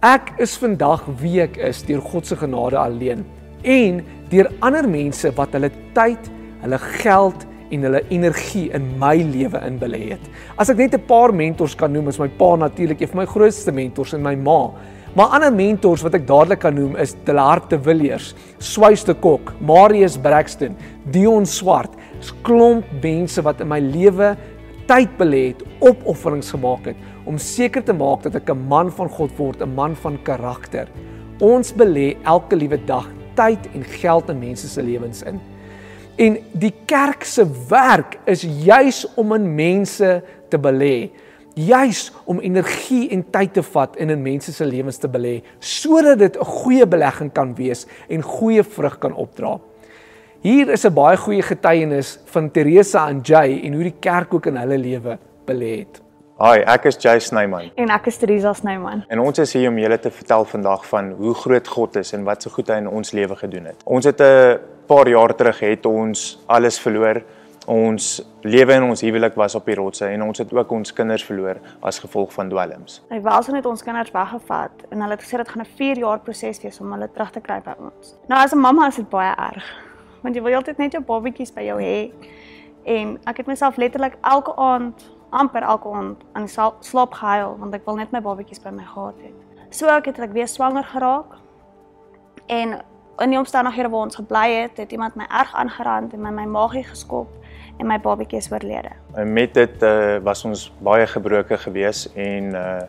Ek 0.00 0.30
is 0.40 0.54
vandag 0.56 1.02
wie 1.20 1.42
ek 1.42 1.58
is 1.60 1.82
deur 1.84 2.00
God 2.00 2.24
se 2.24 2.36
genade 2.40 2.78
alleen 2.80 3.20
en 3.68 3.98
deur 4.30 4.46
ander 4.64 4.86
mense 4.88 5.28
wat 5.36 5.52
hulle 5.52 5.68
tyd, 5.92 6.30
hulle 6.62 6.78
geld 7.02 7.42
en 7.68 7.84
hulle 7.84 8.00
energie 8.08 8.70
in 8.72 8.86
my 9.02 9.18
lewe 9.20 9.60
in 9.60 9.76
belê 9.82 10.00
het. 10.14 10.22
As 10.56 10.72
ek 10.72 10.80
net 10.80 10.94
'n 10.94 11.04
paar 11.04 11.34
mentors 11.36 11.76
kan 11.76 11.92
noem, 11.92 12.08
is 12.08 12.18
my 12.18 12.28
pa 12.28 12.56
natuurlik 12.56 13.02
een 13.02 13.12
van 13.12 13.20
my 13.20 13.26
grootste 13.26 13.72
mentors 13.72 14.14
en 14.14 14.22
my 14.22 14.34
ma. 14.34 14.72
Maar 15.14 15.36
ander 15.36 15.52
mentors 15.52 16.02
wat 16.02 16.14
ek 16.14 16.26
dadelik 16.26 16.60
kan 16.60 16.74
noem 16.74 16.96
is 16.96 17.14
Delhart 17.26 17.68
de 17.68 17.78
Villiers, 17.78 18.34
Swys 18.58 19.04
de 19.04 19.12
Kok, 19.12 19.52
Marius 19.60 20.16
Braxton, 20.16 20.76
Dion 21.12 21.44
Swart, 21.44 21.92
'n 21.92 22.42
klomp 22.42 22.86
mense 23.02 23.42
wat 23.42 23.60
in 23.60 23.68
my 23.68 23.80
lewe 23.80 24.34
tyd 24.86 25.10
belê 25.18 25.48
het, 25.48 25.62
opofferings 25.80 26.50
gemaak 26.50 26.86
het 26.86 26.96
om 27.30 27.38
seker 27.38 27.84
te 27.86 27.94
maak 27.94 28.24
dat 28.26 28.34
ek 28.40 28.50
'n 28.50 28.66
man 28.66 28.90
van 28.90 29.08
God 29.08 29.30
word, 29.38 29.62
'n 29.62 29.74
man 29.74 29.94
van 29.94 30.18
karakter. 30.22 30.88
Ons 31.40 31.72
belê 31.72 32.16
elke 32.24 32.56
liewe 32.56 32.78
dag 32.86 33.06
tyd 33.34 33.68
en 33.74 33.84
geld 33.84 34.28
in 34.30 34.38
mense 34.38 34.68
se 34.68 34.82
lewens 34.82 35.22
in. 35.22 35.40
En 36.18 36.38
die 36.52 36.74
kerk 36.86 37.24
se 37.24 37.46
werk 37.68 38.18
is 38.26 38.42
juis 38.42 39.06
om 39.16 39.32
in 39.32 39.54
mense 39.54 40.22
te 40.48 40.58
belê, 40.58 41.10
juis 41.54 42.12
om 42.24 42.40
energie 42.40 43.08
en 43.10 43.24
tyd 43.30 43.52
te 43.52 43.62
vat 43.62 43.96
en 43.96 44.10
in 44.10 44.22
mense 44.22 44.52
se 44.52 44.64
lewens 44.64 44.98
te 44.98 45.08
belê 45.08 45.42
sodat 45.58 46.18
dit 46.18 46.36
'n 46.36 46.44
goeie 46.44 46.86
belegging 46.86 47.32
kan 47.32 47.54
wees 47.54 47.86
en 48.08 48.22
goeie 48.22 48.62
vrug 48.62 48.98
kan 48.98 49.14
opdra. 49.14 49.60
Hier 50.42 50.68
is 50.68 50.84
'n 50.84 50.94
baie 50.94 51.16
goeie 51.16 51.42
getuienis 51.42 52.18
van 52.24 52.50
Teresa 52.50 53.08
en 53.08 53.20
Jay 53.22 53.60
en 53.64 53.72
hoe 53.72 53.82
die 53.82 54.00
kerk 54.00 54.34
ook 54.34 54.46
in 54.46 54.56
hulle 54.56 54.78
lewe 54.78 55.18
belê 55.46 55.78
het. 55.78 56.09
Hi, 56.40 56.62
ek 56.64 56.86
is 56.88 56.96
Jay 56.96 57.20
Snyman. 57.20 57.66
En 57.76 57.90
ek 57.92 58.06
is 58.08 58.16
Teresa 58.16 58.54
Snyman. 58.56 59.02
En 59.12 59.20
ons 59.20 59.38
is 59.42 59.50
hier 59.52 59.68
om 59.68 59.76
julle 59.76 59.98
te 60.00 60.08
vertel 60.08 60.46
vandag 60.48 60.86
van 60.88 61.10
hoe 61.18 61.34
groot 61.36 61.66
God 61.68 61.98
is 62.00 62.14
en 62.16 62.22
wat 62.24 62.46
so 62.46 62.54
goed 62.54 62.70
hy 62.72 62.78
in 62.80 62.88
ons 62.88 63.12
lewe 63.12 63.36
gedoen 63.36 63.66
het. 63.68 63.82
Ons 63.84 64.08
het 64.08 64.22
'n 64.24 64.56
paar 64.88 65.08
jaar 65.08 65.34
terug 65.36 65.60
het 65.60 65.84
ons 65.86 66.40
alles 66.48 66.80
verloor. 66.80 67.20
Ons 67.66 68.24
lewe 68.40 68.72
en 68.72 68.88
ons 68.88 69.00
huwelik 69.00 69.36
was 69.36 69.54
op 69.54 69.66
die 69.66 69.74
rotse 69.74 70.06
en 70.06 70.22
ons 70.22 70.38
het 70.38 70.52
ook 70.52 70.72
ons 70.72 70.92
kinders 70.92 71.24
verloor 71.24 71.60
as 71.82 71.98
gevolg 71.98 72.32
van 72.32 72.48
dwelms. 72.48 73.02
Hy 73.10 73.20
wou 73.20 73.34
also 73.34 73.52
net 73.52 73.66
ons 73.66 73.82
kinders 73.82 74.10
weggevat 74.10 74.72
en 74.90 75.00
hulle 75.00 75.12
het 75.12 75.22
gesê 75.22 75.36
dit 75.36 75.48
gaan 75.48 75.62
'n 75.62 75.76
4 75.76 75.98
jaar 75.98 76.18
proses 76.20 76.62
wees 76.62 76.80
om 76.80 76.92
hulle 76.92 77.08
terug 77.12 77.30
te 77.30 77.40
kry 77.40 77.60
by 77.60 77.74
ons. 77.78 78.16
Nou 78.28 78.40
as 78.40 78.54
'n 78.54 78.58
mamma 78.58 78.86
is 78.86 78.96
dit 78.96 79.08
baie 79.10 79.34
erg. 79.36 79.64
Want 80.22 80.34
jy 80.34 80.42
wil 80.42 80.54
altyd 80.54 80.78
net 80.78 80.92
jou 80.92 81.02
babatjies 81.02 81.52
by 81.52 81.62
jou 81.62 81.80
hê. 81.80 82.10
En 82.84 83.18
ek 83.26 83.36
het 83.36 83.46
myself 83.46 83.76
letterlik 83.76 84.16
elke 84.22 84.56
aand 84.56 85.19
amper 85.30 85.62
elke 85.62 85.88
aand 85.88 86.22
aan 86.32 86.46
die 86.46 86.54
slaap 86.80 87.12
gehuil 87.12 87.56
want 87.58 87.74
ek 87.74 87.86
wil 87.86 87.96
net 87.96 88.12
my 88.12 88.20
babatjies 88.20 88.62
by 88.62 88.70
my 88.74 88.84
gehad 88.84 89.18
het. 89.22 89.36
So 89.70 89.86
ek 89.86 90.10
het 90.10 90.18
ek 90.18 90.32
weer 90.34 90.48
swanger 90.48 90.84
geraak. 90.84 91.38
En 92.46 92.80
in 93.20 93.30
die 93.30 93.38
omstandighede 93.38 93.90
waar 93.92 94.08
ons 94.08 94.16
gebly 94.16 94.46
het, 94.62 94.76
het 94.76 94.92
iemand 94.92 95.14
my 95.14 95.26
erg 95.28 95.52
aangerand 95.54 96.12
en 96.12 96.22
my 96.22 96.30
my 96.30 96.46
maagie 96.46 96.84
geskop 96.84 97.28
en 97.78 97.86
my 97.86 97.98
babatjie 98.00 98.38
is 98.38 98.50
oorlede. 98.52 98.90
En 99.14 99.32
met 99.32 99.54
dit 99.54 99.82
uh, 99.82 100.18
was 100.24 100.44
ons 100.44 100.72
baie 100.84 101.06
gebroke 101.06 101.56
gewees 101.58 102.06
en 102.14 102.54
uh, 102.54 102.82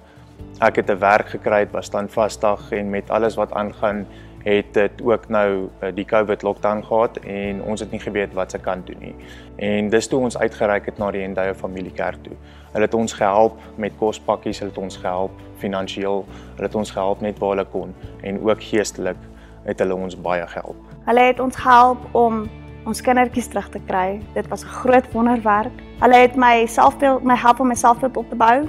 ek 0.59 0.81
het 0.81 0.89
'n 0.89 0.99
werk 0.99 1.29
gekry, 1.29 1.67
was 1.71 1.85
standvastig 1.85 2.71
en 2.71 2.89
met 2.89 3.09
alles 3.09 3.35
wat 3.35 3.53
aangaan 3.53 4.05
het 4.43 4.73
dit 4.73 5.01
ook 5.01 5.27
nou 5.29 5.69
eh, 5.79 5.89
die 5.95 6.05
COVID 6.05 6.41
lockdown 6.41 6.83
gehad 6.83 7.17
en 7.17 7.63
ons 7.63 7.79
het 7.79 7.91
nie 7.91 7.99
geweet 7.99 8.33
wat 8.33 8.51
se 8.51 8.59
kant 8.59 8.85
toe 8.85 8.95
nie. 8.99 9.15
En 9.55 9.89
dis 9.89 10.07
toe 10.07 10.19
ons 10.19 10.37
uitgereik 10.37 10.85
het 10.85 10.97
na 10.97 11.11
die 11.11 11.21
Endayo 11.21 11.53
familiekerk 11.53 12.23
toe. 12.23 12.37
Hulle 12.71 12.85
het 12.85 12.93
ons 12.93 13.13
gehelp 13.13 13.59
met 13.75 13.97
kospakkies, 13.99 14.59
hulle 14.59 14.71
het 14.71 14.79
ons 14.79 14.97
gehelp 14.97 15.31
finansiëel, 15.61 16.25
hulle 16.55 16.67
het 16.67 16.75
ons 16.75 16.91
gehelp 16.91 17.21
net 17.21 17.39
waar 17.39 17.55
hulle 17.55 17.67
kon 17.73 17.93
en 18.21 18.41
ook 18.41 18.63
geestelik 18.63 19.19
het 19.65 19.79
hulle 19.79 19.95
ons 19.95 20.17
baie 20.17 20.47
gehelp. 20.47 20.89
Hulle 21.05 21.27
het 21.29 21.39
ons 21.39 21.55
gehelp 21.55 22.15
om 22.17 22.45
ons 22.89 23.01
kindertjies 23.01 23.51
terug 23.51 23.69
te 23.69 23.79
kry. 23.85 24.21
Dit 24.33 24.47
was 24.47 24.63
'n 24.63 24.73
groot 24.81 25.11
wonderwerk. 25.11 25.73
Hulle 25.99 26.15
het 26.15 26.35
my 26.35 26.65
selfbeeld, 26.65 27.23
my 27.23 27.35
help 27.35 27.59
om 27.59 27.67
my 27.67 27.75
selfbeeld 27.75 28.17
op 28.17 28.29
te 28.29 28.35
bou. 28.35 28.67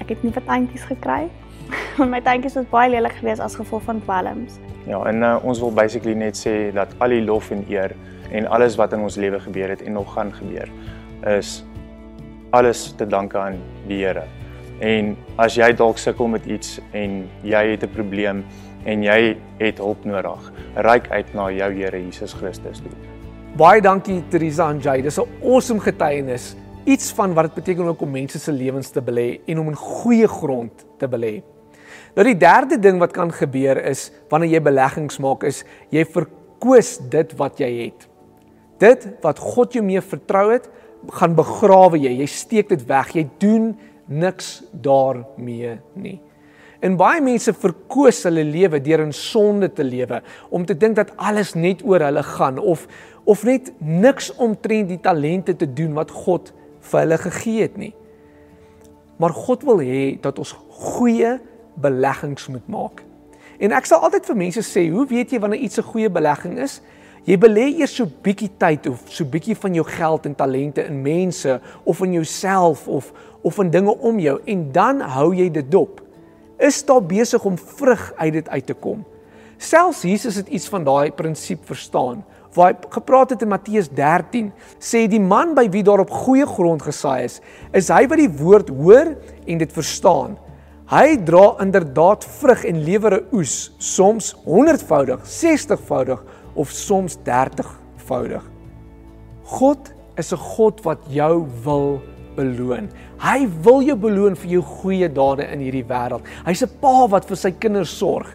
Ek 0.00 0.08
het 0.08 0.22
nuwe 0.22 0.44
tandjies 0.44 0.84
gekry. 0.84 1.28
Want 1.96 2.10
my 2.14 2.20
tandjies 2.20 2.54
was 2.54 2.68
baie 2.70 2.90
lelik 2.90 3.12
geweest 3.20 3.40
as 3.40 3.54
gevolg 3.54 3.82
van 3.82 4.00
dwelms. 4.00 4.58
Ja, 4.86 5.02
en 5.04 5.22
uh, 5.22 5.36
ons 5.42 5.60
wil 5.60 5.72
basically 5.72 6.14
net 6.14 6.38
sê 6.38 6.72
dat 6.72 6.94
al 6.98 7.08
die 7.08 7.24
lof 7.24 7.50
en 7.50 7.64
eer 7.68 7.92
en 8.32 8.46
alles 8.46 8.76
wat 8.76 8.92
in 8.92 9.00
ons 9.04 9.16
lewe 9.16 9.40
gebeur 9.40 9.68
het 9.68 9.82
en 9.82 9.92
nog 9.92 10.12
gaan 10.12 10.32
gebeur 10.32 10.68
is 11.26 11.64
alles 12.50 12.92
te 12.96 13.06
danke 13.06 13.38
aan 13.38 13.58
die 13.88 14.04
Here. 14.04 14.24
En 14.80 15.16
as 15.36 15.56
jy 15.58 15.72
dalk 15.76 15.98
sukkel 15.98 16.30
met 16.30 16.46
iets 16.46 16.78
en 16.96 17.26
jy 17.42 17.64
het 17.74 17.82
'n 17.82 17.92
probleem 17.92 18.44
en 18.84 19.02
jy 19.02 19.36
het 19.58 19.78
hulp 19.78 20.04
nodig, 20.04 20.52
reik 20.74 21.10
uit 21.10 21.34
na 21.34 21.50
jou 21.50 21.72
Here 21.72 21.98
Jesus 21.98 22.32
Christus 22.32 22.80
toe. 22.80 22.92
Baie 23.56 23.80
dankie 23.80 24.22
Teresa 24.30 24.70
en 24.70 24.78
Jay. 24.78 25.02
Dis 25.02 25.18
'n 25.18 25.26
awesome 25.42 25.80
getuienis. 25.80 26.56
Iets 26.84 27.12
van 27.12 27.34
wat 27.34 27.44
dit 27.44 27.54
beteken 27.54 27.98
om 27.98 28.10
mense 28.10 28.38
se 28.38 28.52
lewens 28.52 28.90
te 28.90 29.02
belê 29.02 29.40
en 29.46 29.58
om 29.58 29.68
in 29.68 29.74
goeie 29.74 30.28
grond 30.28 30.86
te 30.98 31.08
belê. 31.08 31.42
Nou 32.18 32.24
die 32.26 32.34
derde 32.34 32.80
ding 32.82 32.96
wat 32.98 33.12
kan 33.14 33.30
gebeur 33.30 33.78
is 33.86 34.08
wanneer 34.26 34.56
jy 34.56 34.60
beleggings 34.66 35.20
maak 35.22 35.44
is 35.46 35.60
jy 35.94 36.02
verkoos 36.02 36.96
dit 37.12 37.34
wat 37.38 37.60
jy 37.62 37.68
het. 37.76 38.08
Dit 38.82 39.04
wat 39.22 39.38
God 39.38 39.76
jou 39.76 39.84
mee 39.86 40.02
vertrou 40.02 40.48
het, 40.50 40.66
gaan 41.14 41.36
begrawe 41.38 42.00
jy. 42.02 42.16
Jy 42.18 42.26
steek 42.26 42.72
dit 42.72 42.82
weg. 42.88 43.12
Jy 43.14 43.24
doen 43.38 43.68
niks 44.10 44.64
daarmee 44.72 45.76
nie. 45.94 46.16
En 46.82 46.96
baie 46.98 47.22
mense 47.22 47.54
verkoos 47.54 48.24
hulle 48.26 48.42
lewe 48.46 48.80
deur 48.82 49.04
in 49.04 49.14
sonde 49.14 49.68
te 49.74 49.86
lewe 49.86 50.18
om 50.54 50.66
te 50.66 50.74
dink 50.74 50.98
dat 50.98 51.12
alles 51.22 51.54
net 51.54 51.84
oor 51.86 52.02
hulle 52.06 52.24
gaan 52.26 52.58
of 52.58 52.86
of 53.28 53.44
net 53.46 53.70
niks 53.78 54.32
omtrent 54.40 54.90
die 54.90 54.98
talente 55.04 55.54
te 55.54 55.66
doen 55.70 55.94
wat 55.94 56.10
God 56.10 56.50
vir 56.90 57.00
hulle 57.04 57.18
gegee 57.28 57.62
het 57.62 57.78
nie. 57.78 57.92
Maar 59.22 59.34
God 59.38 59.66
wil 59.68 59.82
hê 59.86 60.16
dat 60.22 60.38
ons 60.42 60.54
goeie 60.82 61.36
beleggings 61.80 62.48
moet 62.48 62.68
maak. 62.68 63.02
En 63.58 63.74
ek 63.74 63.88
sal 63.90 64.04
altyd 64.06 64.26
vir 64.26 64.36
mense 64.36 64.62
sê, 64.62 64.86
hoe 64.90 65.06
weet 65.06 65.32
jy 65.34 65.40
wanneer 65.42 65.60
iets 65.60 65.78
'n 65.78 65.90
goeie 65.90 66.10
belegging 66.10 66.58
is? 66.58 66.80
Jy 67.28 67.36
belê 67.36 67.66
eers 67.76 67.96
so 67.96 68.06
bietjie 68.06 68.50
tyd 68.56 68.86
of 68.86 69.02
so 69.12 69.24
bietjie 69.24 69.56
van 69.56 69.74
jou 69.74 69.84
geld 69.84 70.26
en 70.26 70.34
talente 70.34 70.84
in 70.86 71.02
mense 71.02 71.60
of 71.84 72.00
in 72.00 72.12
jouself 72.12 72.88
of 72.88 73.12
of 73.42 73.58
in 73.58 73.70
dinge 73.70 73.92
om 73.98 74.18
jou 74.18 74.40
en 74.44 74.72
dan 74.72 75.00
hou 75.00 75.34
jy 75.34 75.50
dit 75.50 75.70
dop. 75.70 76.00
Is 76.58 76.84
daar 76.84 77.02
besig 77.02 77.44
om 77.44 77.58
vrug 77.58 78.12
uit 78.16 78.32
dit 78.32 78.48
uit 78.48 78.66
te 78.66 78.74
kom? 78.74 79.04
Selfs 79.58 80.02
Jesus 80.02 80.38
het 80.38 80.48
iets 80.48 80.68
van 80.68 80.84
daai 80.84 81.10
prinsip 81.12 81.66
verstaan. 81.66 82.24
Waar 82.54 82.72
hy 82.72 82.90
gepraat 82.94 83.30
het 83.30 83.42
in 83.42 83.50
Matteus 83.52 83.90
13, 83.90 84.52
sê 84.80 85.04
die 85.10 85.20
man 85.20 85.54
by 85.54 85.68
wie 85.70 85.82
daar 85.84 86.00
op 86.00 86.10
goeie 86.10 86.46
grond 86.46 86.82
gesaai 86.82 87.26
is, 87.26 87.40
is 87.76 87.90
hy 87.92 88.06
wat 88.08 88.22
die 88.22 88.30
woord 88.40 88.70
hoor 88.72 89.12
en 89.46 89.60
dit 89.60 89.72
verstaan. 89.74 90.38
Hy 90.88 91.18
dra 91.20 91.50
inderdaad 91.60 92.22
vrug 92.38 92.62
en 92.64 92.78
lewer 92.80 93.14
'n 93.18 93.26
oes, 93.36 93.72
soms 93.76 94.32
100voudig, 94.46 95.20
60voudig 95.20 96.20
of 96.54 96.70
soms 96.70 97.18
30voudig. 97.24 98.42
God 99.44 99.92
is 100.16 100.32
'n 100.32 100.36
God 100.36 100.80
wat 100.84 100.98
jou 101.08 101.46
wil 101.64 102.00
beloon. 102.36 102.88
Hy 103.18 103.48
wil 103.62 103.82
jou 103.82 103.96
beloon 103.96 104.34
vir 104.34 104.50
jou 104.50 104.62
goeie 104.62 105.12
dade 105.12 105.44
in 105.52 105.60
hierdie 105.60 105.84
wêreld. 105.84 106.24
Hy's 106.46 106.62
'n 106.62 106.70
pa 106.80 107.06
wat 107.06 107.26
vir 107.26 107.36
sy 107.36 107.50
kinders 107.50 107.98
sorg. 107.98 108.26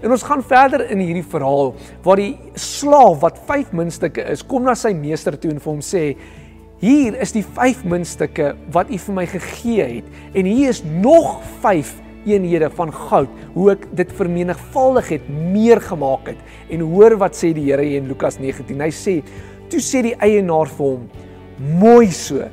En 0.00 0.10
ons 0.10 0.22
gaan 0.22 0.42
verder 0.42 0.90
in 0.90 0.98
hierdie 0.98 1.26
verhaal 1.26 1.74
waar 2.04 2.16
die 2.16 2.38
slaaf 2.54 3.20
wat 3.20 3.38
5 3.38 3.72
muntstukke 3.72 4.30
is, 4.30 4.42
kom 4.42 4.62
na 4.62 4.74
sy 4.74 4.92
meester 4.92 5.36
toe 5.36 5.50
en 5.50 5.58
vir 5.58 5.72
hom 5.72 5.80
sê: 5.80 6.16
Hier 6.76 7.14
is 7.24 7.30
die 7.32 7.40
5 7.40 7.86
muntstukke 7.88 8.50
wat 8.74 8.90
u 8.92 8.98
vir 9.00 9.14
my 9.16 9.22
gegee 9.30 9.84
het. 9.96 10.08
En 10.36 10.44
hier 10.44 10.74
is 10.74 10.82
nog 10.84 11.38
5 11.62 11.94
eenhede 12.28 12.68
van 12.76 12.90
goud 12.92 13.32
hoe 13.54 13.70
ek 13.72 13.86
dit 13.96 14.10
vermenigvuldig 14.18 15.08
het 15.14 15.30
meer 15.54 15.80
gemaak 15.80 16.28
het. 16.34 16.42
En 16.68 16.84
hoor 16.90 17.16
wat 17.22 17.38
sê 17.38 17.54
die 17.56 17.64
Here 17.70 17.86
in 17.96 18.10
Lukas 18.10 18.36
19 18.42 18.82
hy 18.84 18.90
sê 18.92 19.14
toe 19.72 19.80
sê 19.80 20.02
die 20.04 20.12
eienaar 20.20 20.68
vir 20.68 20.98
hom 20.98 21.06
mooi 21.80 22.10
so. 22.12 22.44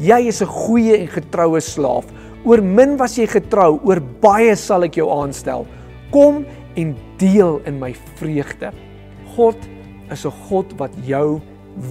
Jy 0.00 0.20
is 0.32 0.40
'n 0.40 0.48
goeie 0.48 0.96
en 0.96 1.08
getroue 1.08 1.60
slaaf. 1.60 2.06
Oor 2.46 2.62
min 2.62 2.96
was 2.96 3.18
jy 3.18 3.26
getrou 3.26 3.78
oor 3.84 4.00
baie 4.00 4.56
sal 4.56 4.84
ek 4.84 4.96
jou 4.96 5.10
aanstel. 5.10 5.66
Kom 6.10 6.46
en 6.76 6.96
deel 7.18 7.60
in 7.66 7.78
my 7.78 7.92
vreugde. 8.16 8.72
God 9.36 9.56
is 10.10 10.24
'n 10.24 10.32
God 10.48 10.72
wat 10.78 10.92
jou 11.04 11.42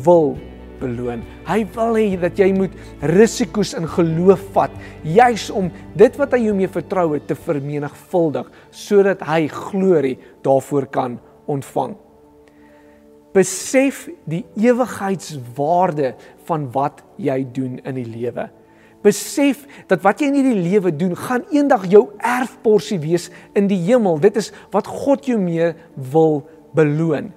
wil 0.03 0.35
beloon. 0.79 1.24
Hy 1.48 1.60
wil 1.75 2.00
hê 2.00 2.08
dat 2.20 2.39
jy 2.39 2.50
moet 2.55 2.74
risiko's 3.12 3.74
in 3.77 3.88
geloof 3.89 4.44
vat, 4.55 4.74
juis 5.03 5.50
om 5.53 5.70
dit 5.98 6.20
wat 6.20 6.36
hy 6.36 6.46
jou 6.48 6.55
mee 6.58 6.72
vertrou 6.72 7.12
het 7.13 7.27
te 7.29 7.38
vermenigvuldig 7.38 8.50
sodat 8.72 9.24
hy 9.27 9.46
glorie 9.51 10.17
daarvoor 10.46 10.89
kan 10.91 11.20
ontvang. 11.51 11.96
Besef 13.36 14.05
die 14.29 14.46
ewigheidswaarde 14.55 16.13
van 16.48 16.70
wat 16.72 17.01
jy 17.20 17.41
doen 17.55 17.82
in 17.84 17.98
die 18.00 18.08
lewe. 18.08 18.48
Besef 19.05 19.65
dat 19.89 20.01
wat 20.05 20.22
jy 20.22 20.32
in 20.32 20.38
hierdie 20.39 20.63
lewe 20.65 20.94
doen, 20.96 21.13
gaan 21.20 21.44
eendag 21.53 21.86
jou 21.91 22.08
erfporsie 22.17 22.98
wees 23.03 23.27
in 23.58 23.67
die 23.70 23.82
hemel. 23.86 24.17
Dit 24.24 24.39
is 24.41 24.50
wat 24.74 24.88
God 24.89 25.27
jou 25.29 25.38
mee 25.41 25.74
wil 26.12 26.41
beloon. 26.75 27.34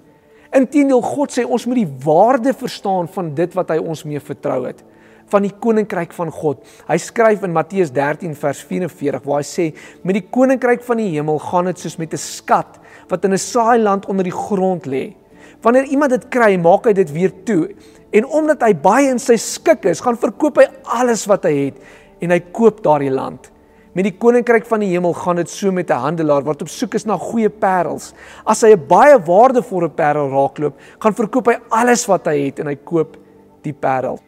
Inteendeel 0.57 1.03
God 1.05 1.33
sê 1.35 1.45
ons 1.45 1.67
moet 1.67 1.83
die 1.83 1.91
waarde 2.05 2.55
verstaan 2.57 3.09
van 3.13 3.35
dit 3.35 3.55
wat 3.55 3.71
hy 3.75 3.79
ons 3.79 4.05
mee 4.09 4.21
vertrou 4.21 4.65
het 4.67 4.85
van 5.29 5.45
die 5.45 5.53
koninkryk 5.53 6.15
van 6.17 6.31
God. 6.33 6.63
Hy 6.89 6.97
skryf 7.03 7.43
in 7.45 7.53
Matteus 7.53 7.91
13 7.93 8.35
vers 8.39 8.63
44 8.65 9.27
waar 9.27 9.43
hy 9.43 9.47
sê 9.47 9.67
met 10.07 10.17
die 10.17 10.25
koninkryk 10.25 10.85
van 10.87 11.03
die 11.03 11.11
hemel 11.13 11.41
gaan 11.43 11.69
dit 11.69 11.83
soos 11.83 11.99
met 12.01 12.15
'n 12.15 12.23
skat 12.23 12.79
wat 13.11 13.25
in 13.25 13.33
'n 13.33 13.39
saailand 13.39 14.07
onder 14.09 14.25
die 14.25 14.33
grond 14.33 14.87
lê. 14.87 15.15
Wanneer 15.63 15.85
iemand 15.85 16.11
dit 16.11 16.29
kry, 16.31 16.57
maak 16.57 16.87
hy 16.87 16.93
dit 16.93 17.13
weer 17.13 17.33
toe. 17.45 17.75
En 18.13 18.25
omdat 18.27 18.63
hy 18.63 18.75
baie 18.75 19.11
in 19.11 19.19
sy 19.19 19.37
skik 19.37 19.85
is, 19.85 20.01
gaan 20.01 20.17
verkoop 20.17 20.57
hy 20.57 20.67
alles 20.85 21.27
wat 21.27 21.45
hy 21.45 21.55
het 21.67 21.77
en 22.21 22.31
hy 22.31 22.41
koop 22.53 22.83
daardie 22.83 23.11
land. 23.11 23.51
Met 23.99 24.07
die 24.07 24.15
koninkryk 24.15 24.63
van 24.71 24.79
die 24.85 24.93
hemel 24.93 25.11
gaan 25.19 25.41
dit 25.41 25.51
so 25.51 25.73
met 25.75 25.91
'n 25.91 25.99
handelaar 25.99 26.45
wat 26.47 26.61
op 26.63 26.69
soek 26.69 26.95
is 26.95 27.05
na 27.05 27.17
goeie 27.19 27.51
parels. 27.51 28.15
As 28.47 28.61
hy 28.63 28.71
'n 28.71 28.87
baie 28.87 29.19
waardevolle 29.19 29.89
parel 29.89 30.31
raakloop, 30.31 30.79
gaan 31.01 31.15
verkoop 31.15 31.47
hy 31.47 31.57
alles 31.69 32.07
wat 32.07 32.27
hy 32.27 32.47
het 32.47 32.61
en 32.61 32.67
hy 32.67 32.77
koop 32.77 33.17
die 33.63 33.73
parel. 33.73 34.21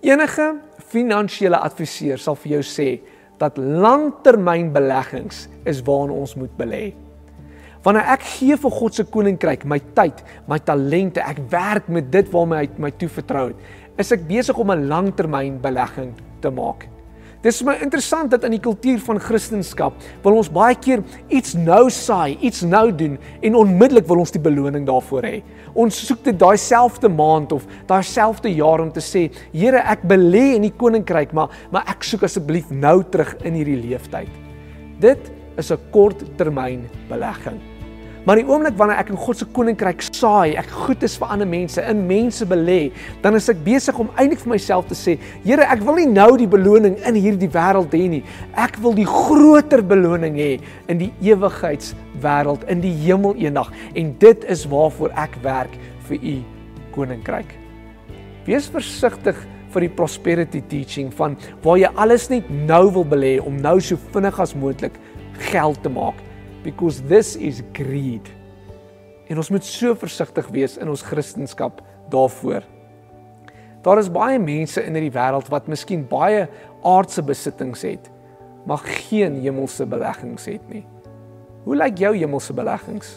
Enige 0.00 0.56
finansiële 0.78 1.58
adviseur 1.58 2.18
sal 2.18 2.34
vir 2.34 2.52
jou 2.52 2.62
sê 2.62 3.00
dat 3.38 3.58
langtermynbeleggings 3.58 5.48
is 5.64 5.82
waarna 5.82 6.12
ons 6.12 6.34
moet 6.34 6.56
belê. 6.56 6.94
Wanneer 7.82 8.04
ek 8.04 8.22
gee 8.22 8.56
vir 8.56 8.70
God 8.70 8.94
se 8.94 9.04
koninkryk 9.04 9.64
my 9.64 9.80
tyd, 9.94 10.24
my 10.46 10.58
talente, 10.58 11.20
ek 11.20 11.38
werk 11.50 11.88
met 11.88 12.10
dit 12.10 12.30
waarmee 12.32 12.58
hy 12.58 12.68
my 12.78 12.90
toevertrou 12.90 13.48
het, 13.48 13.56
is 13.98 14.12
ek 14.12 14.26
besig 14.26 14.58
om 14.58 14.70
'n 14.70 14.88
langtermynbelegging 14.88 16.14
te 16.40 16.50
maak. 16.50 16.88
Dis 17.42 17.58
my 17.66 17.74
interessant 17.82 18.30
dat 18.30 18.44
in 18.46 18.54
die 18.54 18.62
kultuur 18.62 19.00
van 19.02 19.18
Christendom 19.18 19.96
wil 20.22 20.36
ons 20.38 20.50
baie 20.52 20.76
keer 20.78 21.02
iets 21.26 21.56
nou 21.58 21.88
saai, 21.90 22.36
iets 22.38 22.62
nou 22.62 22.84
doen 22.94 23.16
en 23.42 23.58
onmiddellik 23.58 24.06
wil 24.06 24.22
ons 24.22 24.30
die 24.30 24.42
beloning 24.42 24.86
daarvoor 24.86 25.26
hê. 25.26 25.40
Ons 25.74 25.98
soek 26.06 26.22
dit 26.28 26.38
daai 26.38 26.56
selfde 26.56 27.10
maand 27.10 27.56
of 27.56 27.66
daai 27.90 28.02
selfde 28.06 28.52
jaar 28.54 28.84
om 28.84 28.92
te 28.94 29.02
sê, 29.02 29.28
Here, 29.52 29.82
ek 29.82 30.06
belê 30.06 30.54
in 30.54 30.68
die 30.68 30.74
koninkryk, 30.78 31.34
maar 31.34 31.50
maar 31.74 31.88
ek 31.90 32.06
soek 32.06 32.28
asseblief 32.28 32.70
nou 32.70 33.00
terug 33.02 33.34
in 33.42 33.58
hierdie 33.58 33.80
leeftyd. 33.88 34.30
Dit 35.02 35.32
is 35.58 35.72
'n 35.72 35.78
korttermyn 35.90 36.88
belegging. 37.08 37.71
Maar 38.22 38.38
die 38.38 38.44
oomblik 38.46 38.76
wanneer 38.78 39.00
ek 39.02 39.08
in 39.10 39.18
God 39.18 39.40
se 39.40 39.46
koninkryk 39.50 40.02
saai, 40.06 40.54
ek 40.60 40.68
goed 40.84 41.02
is 41.02 41.16
vir 41.18 41.32
ander 41.34 41.48
mense, 41.48 41.82
in 41.90 42.04
mense 42.06 42.46
belê, 42.46 42.92
dan 43.24 43.34
is 43.34 43.50
ek 43.50 43.64
besig 43.66 43.98
om 43.98 44.12
eintlik 44.14 44.44
vir 44.44 44.52
myself 44.52 44.86
te 44.86 44.98
sê, 44.98 45.16
Here, 45.42 45.66
ek 45.66 45.82
wil 45.82 45.98
nie 45.98 46.06
nou 46.06 46.28
die 46.38 46.46
beloning 46.46 47.00
in 47.08 47.18
hierdie 47.18 47.50
wêreld 47.50 47.90
hê 47.98 48.04
nie. 48.12 48.22
Ek 48.54 48.78
wil 48.84 48.94
die 48.94 49.08
groter 49.08 49.82
beloning 49.82 50.38
hê 50.38 50.52
in 50.92 51.02
die 51.02 51.10
ewigheidswêreld, 51.32 52.68
in 52.70 52.84
die 52.84 52.94
hemel 53.02 53.34
eendag. 53.42 53.74
En 53.98 54.14
dit 54.22 54.46
is 54.54 54.68
waarvoor 54.70 55.18
ek 55.18 55.40
werk 55.42 55.74
vir 56.06 56.22
u 56.22 56.38
koninkryk. 56.94 57.56
Wees 58.46 58.70
versigtig 58.70 59.38
vir 59.74 59.88
die 59.88 59.94
prosperity 59.98 60.62
teaching 60.70 61.10
van 61.18 61.34
waar 61.64 61.80
jy 61.80 61.90
alles 61.98 62.30
net 62.30 62.46
nou 62.68 62.84
wil 63.00 63.08
belê 63.08 63.40
om 63.42 63.58
nou 63.58 63.80
so 63.82 63.98
vinnig 64.14 64.38
as 64.38 64.54
moontlik 64.54 64.94
geld 65.50 65.82
te 65.82 65.90
maak 65.90 66.28
because 66.62 67.02
this 67.08 67.36
is 67.36 67.62
greed. 67.72 68.28
En 69.28 69.36
ons 69.36 69.50
moet 69.50 69.64
so 69.64 69.94
versigtig 69.98 70.48
wees 70.54 70.76
in 70.78 70.90
ons 70.90 71.02
kristendom 71.02 71.72
daarvoor. 72.12 72.64
Daar 73.82 73.98
is 73.98 74.10
baie 74.12 74.38
mense 74.38 74.82
in 74.82 74.94
hierdie 74.94 75.14
wêreld 75.14 75.48
wat 75.50 75.68
miskien 75.70 76.04
baie 76.06 76.46
aardse 76.86 77.22
besittings 77.26 77.82
het, 77.86 78.10
maar 78.66 78.82
geen 78.84 79.40
hemelse 79.42 79.86
beleggings 79.90 80.46
het 80.46 80.62
nie. 80.70 80.84
Hoe 81.64 81.78
lyk 81.78 81.98
jou 81.98 82.12
hemelse 82.14 82.54
beleggings? 82.54 83.16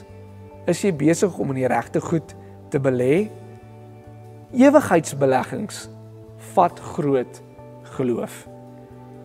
Is 0.69 0.81
jy 0.81 0.93
besig 0.97 1.37
om 1.37 1.53
in 1.53 1.61
die 1.61 1.69
regte 1.69 2.01
goed 2.01 2.33
te 2.73 2.81
belê? 2.81 3.27
Ewigheidsbeleggings 4.55 5.85
vat 6.55 6.81
groot 6.95 7.41
geloof. 7.97 8.45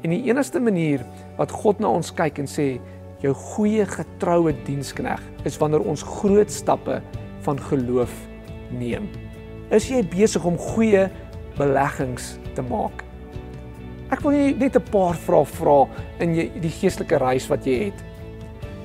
En 0.05 0.13
die 0.13 0.23
enigste 0.29 0.61
manier 0.61 1.05
wat 1.39 1.53
God 1.53 1.81
na 1.81 1.89
ons 1.93 2.13
kyk 2.17 2.41
en 2.43 2.49
sê 2.49 2.75
jou 3.21 3.33
goeie 3.37 3.85
getroue 3.89 4.53
dienskneg 4.67 5.21
is 5.49 5.59
wanneer 5.61 5.85
ons 5.85 6.05
groot 6.07 6.51
stappe 6.53 7.01
van 7.45 7.61
geloof 7.71 8.13
neem. 8.73 9.09
Is 9.71 9.89
jy 9.91 10.03
besig 10.11 10.45
om 10.45 10.59
goeie 10.59 11.09
beleggings 11.59 12.39
te 12.57 12.65
maak? 12.67 13.05
Ek 14.11 14.25
wil 14.25 14.35
net 14.59 14.77
'n 14.77 14.91
paar 14.91 15.15
vrae 15.15 15.47
vra 15.47 15.89
in 16.19 16.35
jy, 16.35 16.51
die 16.61 16.73
geestelike 16.81 17.19
reis 17.19 17.47
wat 17.49 17.65
jy 17.65 17.85
het. 17.85 18.05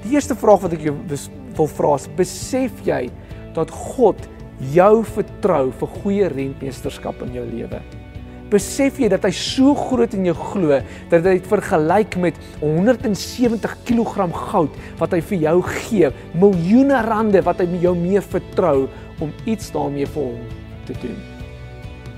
Die 0.03 0.13
eerste 0.13 0.35
vraag 0.35 0.61
wat 0.61 0.73
ek 0.73 0.81
jou 0.81 0.95
wil 1.57 1.67
vra 1.67 1.95
is: 1.95 2.07
besef 2.07 2.71
jy 2.85 3.09
dat 3.53 3.71
God 3.71 4.29
jou 4.59 5.03
vertrou 5.03 5.71
vir 5.71 5.87
goeie 5.87 6.27
rentmeesterskap 6.27 7.21
in 7.21 7.33
jou 7.33 7.45
lewe? 7.45 7.81
Besef 8.55 8.99
jy 9.01 9.09
dat 9.11 9.25
hy 9.27 9.33
so 9.35 9.75
groot 9.75 10.13
in 10.15 10.29
jou 10.29 10.35
glo 10.37 10.79
dat 11.11 11.25
hy 11.25 11.35
dit 11.37 11.49
vergelyk 11.51 12.15
met 12.23 12.37
170 12.61 13.77
kg 13.87 14.29
goud 14.51 14.75
wat 15.01 15.15
hy 15.15 15.21
vir 15.31 15.45
jou 15.49 15.55
gee, 15.67 16.11
miljoene 16.39 17.01
rande 17.09 17.43
wat 17.45 17.63
hy 17.63 17.67
jou 17.83 17.95
mee 17.99 18.23
vertrou 18.23 18.85
om 19.23 19.31
iets 19.49 19.71
daarmee 19.75 20.07
vir 20.15 20.29
hom 20.29 20.45
te 20.87 20.95
doen. 21.01 21.17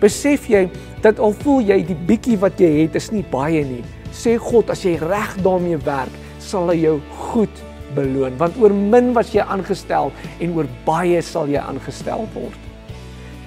Besef 0.02 0.46
jy 0.52 0.68
dat 1.02 1.22
al 1.24 1.34
voel 1.42 1.64
jy 1.72 1.80
die 1.88 1.98
bietjie 2.10 2.38
wat 2.42 2.60
jy 2.62 2.84
het 2.84 2.98
is 3.00 3.10
nie 3.14 3.26
baie 3.32 3.64
nie, 3.66 3.82
sê 4.14 4.36
God 4.42 4.70
as 4.74 4.86
jy 4.86 4.98
reg 5.02 5.34
daarmee 5.46 5.80
werk, 5.88 6.14
sal 6.44 6.70
hy 6.70 6.78
jou 6.84 7.00
goed 7.32 7.66
beloon 7.96 8.36
want 8.38 8.58
oor 8.62 8.74
min 8.76 9.14
was 9.16 9.32
jy 9.34 9.42
aangestel 9.48 10.12
en 10.44 10.56
oor 10.58 10.70
baie 10.86 11.22
sal 11.24 11.50
jy 11.50 11.62
aangestel 11.62 12.28
word. 12.36 12.67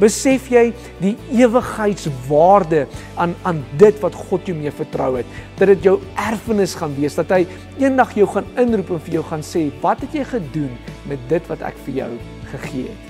Besef 0.00 0.46
jy 0.48 0.70
die 1.02 1.12
ewigheidswaarde 1.36 2.86
aan 3.20 3.34
aan 3.44 3.58
dit 3.80 3.98
wat 4.00 4.14
God 4.16 4.46
jou 4.48 4.54
mee 4.56 4.72
vertrou 4.72 5.10
het? 5.18 5.28
Dat 5.58 5.68
dit 5.74 5.88
jou 5.90 5.98
erfenis 6.16 6.72
gaan 6.78 6.94
wees, 6.96 7.18
dat 7.18 7.34
hy 7.34 7.42
eendag 7.82 8.14
jou 8.16 8.24
gaan 8.32 8.48
inroep 8.60 8.94
en 8.96 9.02
vir 9.04 9.18
jou 9.18 9.24
gaan 9.28 9.44
sê, 9.44 9.68
"Wat 9.82 10.00
het 10.00 10.14
jy 10.16 10.24
gedoen 10.24 10.72
met 11.06 11.18
dit 11.28 11.46
wat 11.48 11.60
ek 11.60 11.76
vir 11.84 11.94
jou 11.94 12.10
gegee 12.52 12.88
het?" 12.88 13.02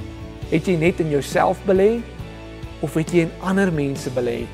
Het 0.50 0.66
jy 0.66 0.76
net 0.76 1.00
in 1.00 1.10
jouself 1.10 1.58
belê 1.66 2.02
of 2.82 2.94
het 2.94 3.12
jy 3.12 3.20
in 3.20 3.32
ander 3.40 3.72
mense 3.72 4.10
belê? 4.10 4.46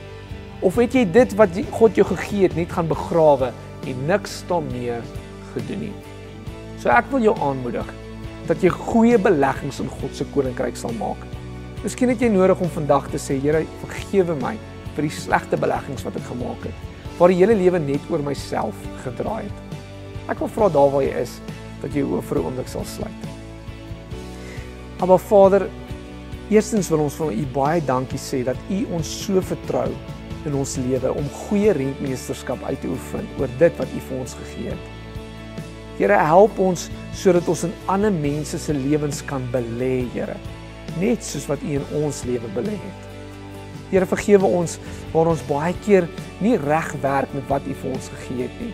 Of 0.61 0.77
het 0.77 0.93
jy 0.93 1.05
dit 1.05 1.35
wat 1.35 1.49
God 1.71 1.97
jou 1.97 2.05
gegee 2.05 2.43
het 2.43 2.57
net 2.57 2.73
gaan 2.73 2.89
begrawe 2.89 3.53
en 3.87 4.07
niks 4.07 4.45
daarmee 4.49 5.01
gedoen 5.55 5.81
nie? 5.81 5.93
So 6.79 6.89
ek 6.89 7.05
wil 7.11 7.23
jou 7.23 7.37
aanmoedig 7.41 7.87
dat 8.47 8.61
jy 8.63 8.69
goeie 8.69 9.19
beleggings 9.19 9.81
in 9.81 9.89
God 9.89 10.15
se 10.17 10.25
koninkryk 10.25 10.77
sal 10.77 10.93
maak. 10.93 11.36
Miskien 11.87 12.11
het 12.11 12.19
jy 12.19 12.27
nodig 12.35 12.59
om 12.59 12.71
vandag 12.75 13.05
te 13.13 13.19
sê, 13.23 13.37
Here, 13.39 13.61
vergewe 13.79 14.35
my 14.41 14.57
vir 14.97 15.07
die 15.07 15.13
slegte 15.15 15.55
beleggings 15.55 16.03
wat 16.03 16.17
ek 16.19 16.25
gemaak 16.27 16.65
het, 16.67 16.81
waar 17.15 17.31
die 17.31 17.37
hele 17.39 17.55
lewe 17.55 17.79
net 17.79 18.09
oor 18.11 18.25
myself 18.27 18.81
gedraai 19.05 19.45
het. 19.45 19.77
Ek 20.33 20.43
wil 20.43 20.51
vra 20.51 20.67
daar 20.75 20.91
waar 20.91 21.05
jy 21.05 21.13
is 21.21 21.37
dat 21.85 21.95
jy 21.95 22.03
oor 22.03 22.25
vir 22.27 22.41
'n 22.41 22.49
oomblik 22.49 22.73
sal 22.73 22.83
sluit. 22.91 23.29
Maar 24.99 25.23
Vader, 25.29 25.69
eerstens 26.51 26.91
wil 26.91 27.07
ons 27.07 27.15
vir 27.15 27.31
U 27.31 27.47
baie 27.55 27.81
dankie 27.81 28.19
sê 28.19 28.43
dat 28.43 28.59
U 28.69 28.83
ons 28.91 29.07
so 29.07 29.41
vertrou 29.41 29.95
in 30.45 30.55
ons 30.55 30.77
lewe 30.77 31.15
om 31.15 31.31
goeie 31.47 31.71
rentmeesterskap 31.71 32.65
uit 32.65 32.81
te 32.81 32.89
oefen 32.89 33.29
oor 33.39 33.49
dit 33.59 33.79
wat 33.79 33.89
U 33.95 34.01
vir 34.01 34.19
ons 34.19 34.35
gegee 34.35 34.71
het. 34.71 34.85
Here, 35.99 36.19
help 36.19 36.59
ons 36.59 36.91
sodat 37.15 37.49
ons 37.49 37.63
in 37.63 37.73
ander 37.87 38.11
mense 38.11 38.59
se 38.59 38.73
lewens 38.73 39.23
kan 39.23 39.47
belê, 39.53 40.11
Here 40.11 40.35
net 41.01 41.25
soos 41.25 41.47
wat 41.51 41.63
U 41.65 41.77
in 41.79 41.87
ons 42.03 42.23
lewe 42.29 42.51
belê 42.57 42.77
het. 42.77 43.07
Here 43.91 44.07
vergewe 44.09 44.49
ons 44.49 44.79
waar 45.13 45.31
ons 45.31 45.45
baie 45.47 45.75
keer 45.85 46.09
nie 46.43 46.57
reg 46.59 46.93
werk 47.03 47.33
met 47.37 47.47
wat 47.51 47.67
U 47.69 47.75
vir 47.83 47.93
ons 47.95 48.11
gegee 48.17 48.49
het 48.49 48.63
nie. 48.63 48.73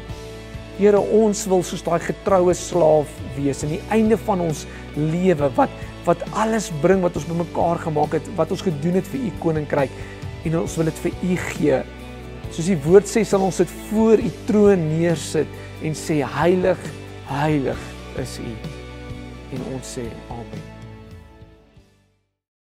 Here 0.78 1.00
ons 1.20 1.44
wil 1.50 1.64
soos 1.66 1.84
daai 1.84 2.00
getroue 2.00 2.54
slaaf 2.56 3.10
wees 3.36 3.60
aan 3.64 3.74
die 3.74 3.82
einde 3.92 4.16
van 4.26 4.40
ons 4.44 4.64
lewe 4.96 5.50
wat 5.58 5.80
wat 6.06 6.24
alles 6.34 6.70
bring 6.82 7.04
wat 7.04 7.14
ons 7.14 7.28
bymekaar 7.28 7.78
gemaak 7.84 8.16
het, 8.16 8.30
wat 8.34 8.50
ons 8.50 8.64
gedoen 8.66 8.98
het 8.98 9.06
vir 9.12 9.28
U 9.28 9.30
koninkryk 9.44 9.94
en 10.48 10.58
ons 10.64 10.76
wil 10.80 10.90
dit 10.90 11.02
vir 11.04 11.14
U 11.22 11.36
gee. 11.46 11.80
Soos 12.52 12.68
die 12.68 12.80
woord 12.84 13.08
sê, 13.08 13.22
sal 13.24 13.46
ons 13.46 13.62
dit 13.62 13.78
voor 13.92 14.18
U 14.18 14.34
troon 14.50 14.84
neersit 14.90 15.48
en 15.86 15.96
sê 15.96 16.20
heilig, 16.42 16.90
heilig 17.30 17.88
is 18.20 18.38
U. 18.42 18.52
En 19.54 19.66
ons 19.76 19.98
sê 19.98 20.08
amen. 20.32 20.81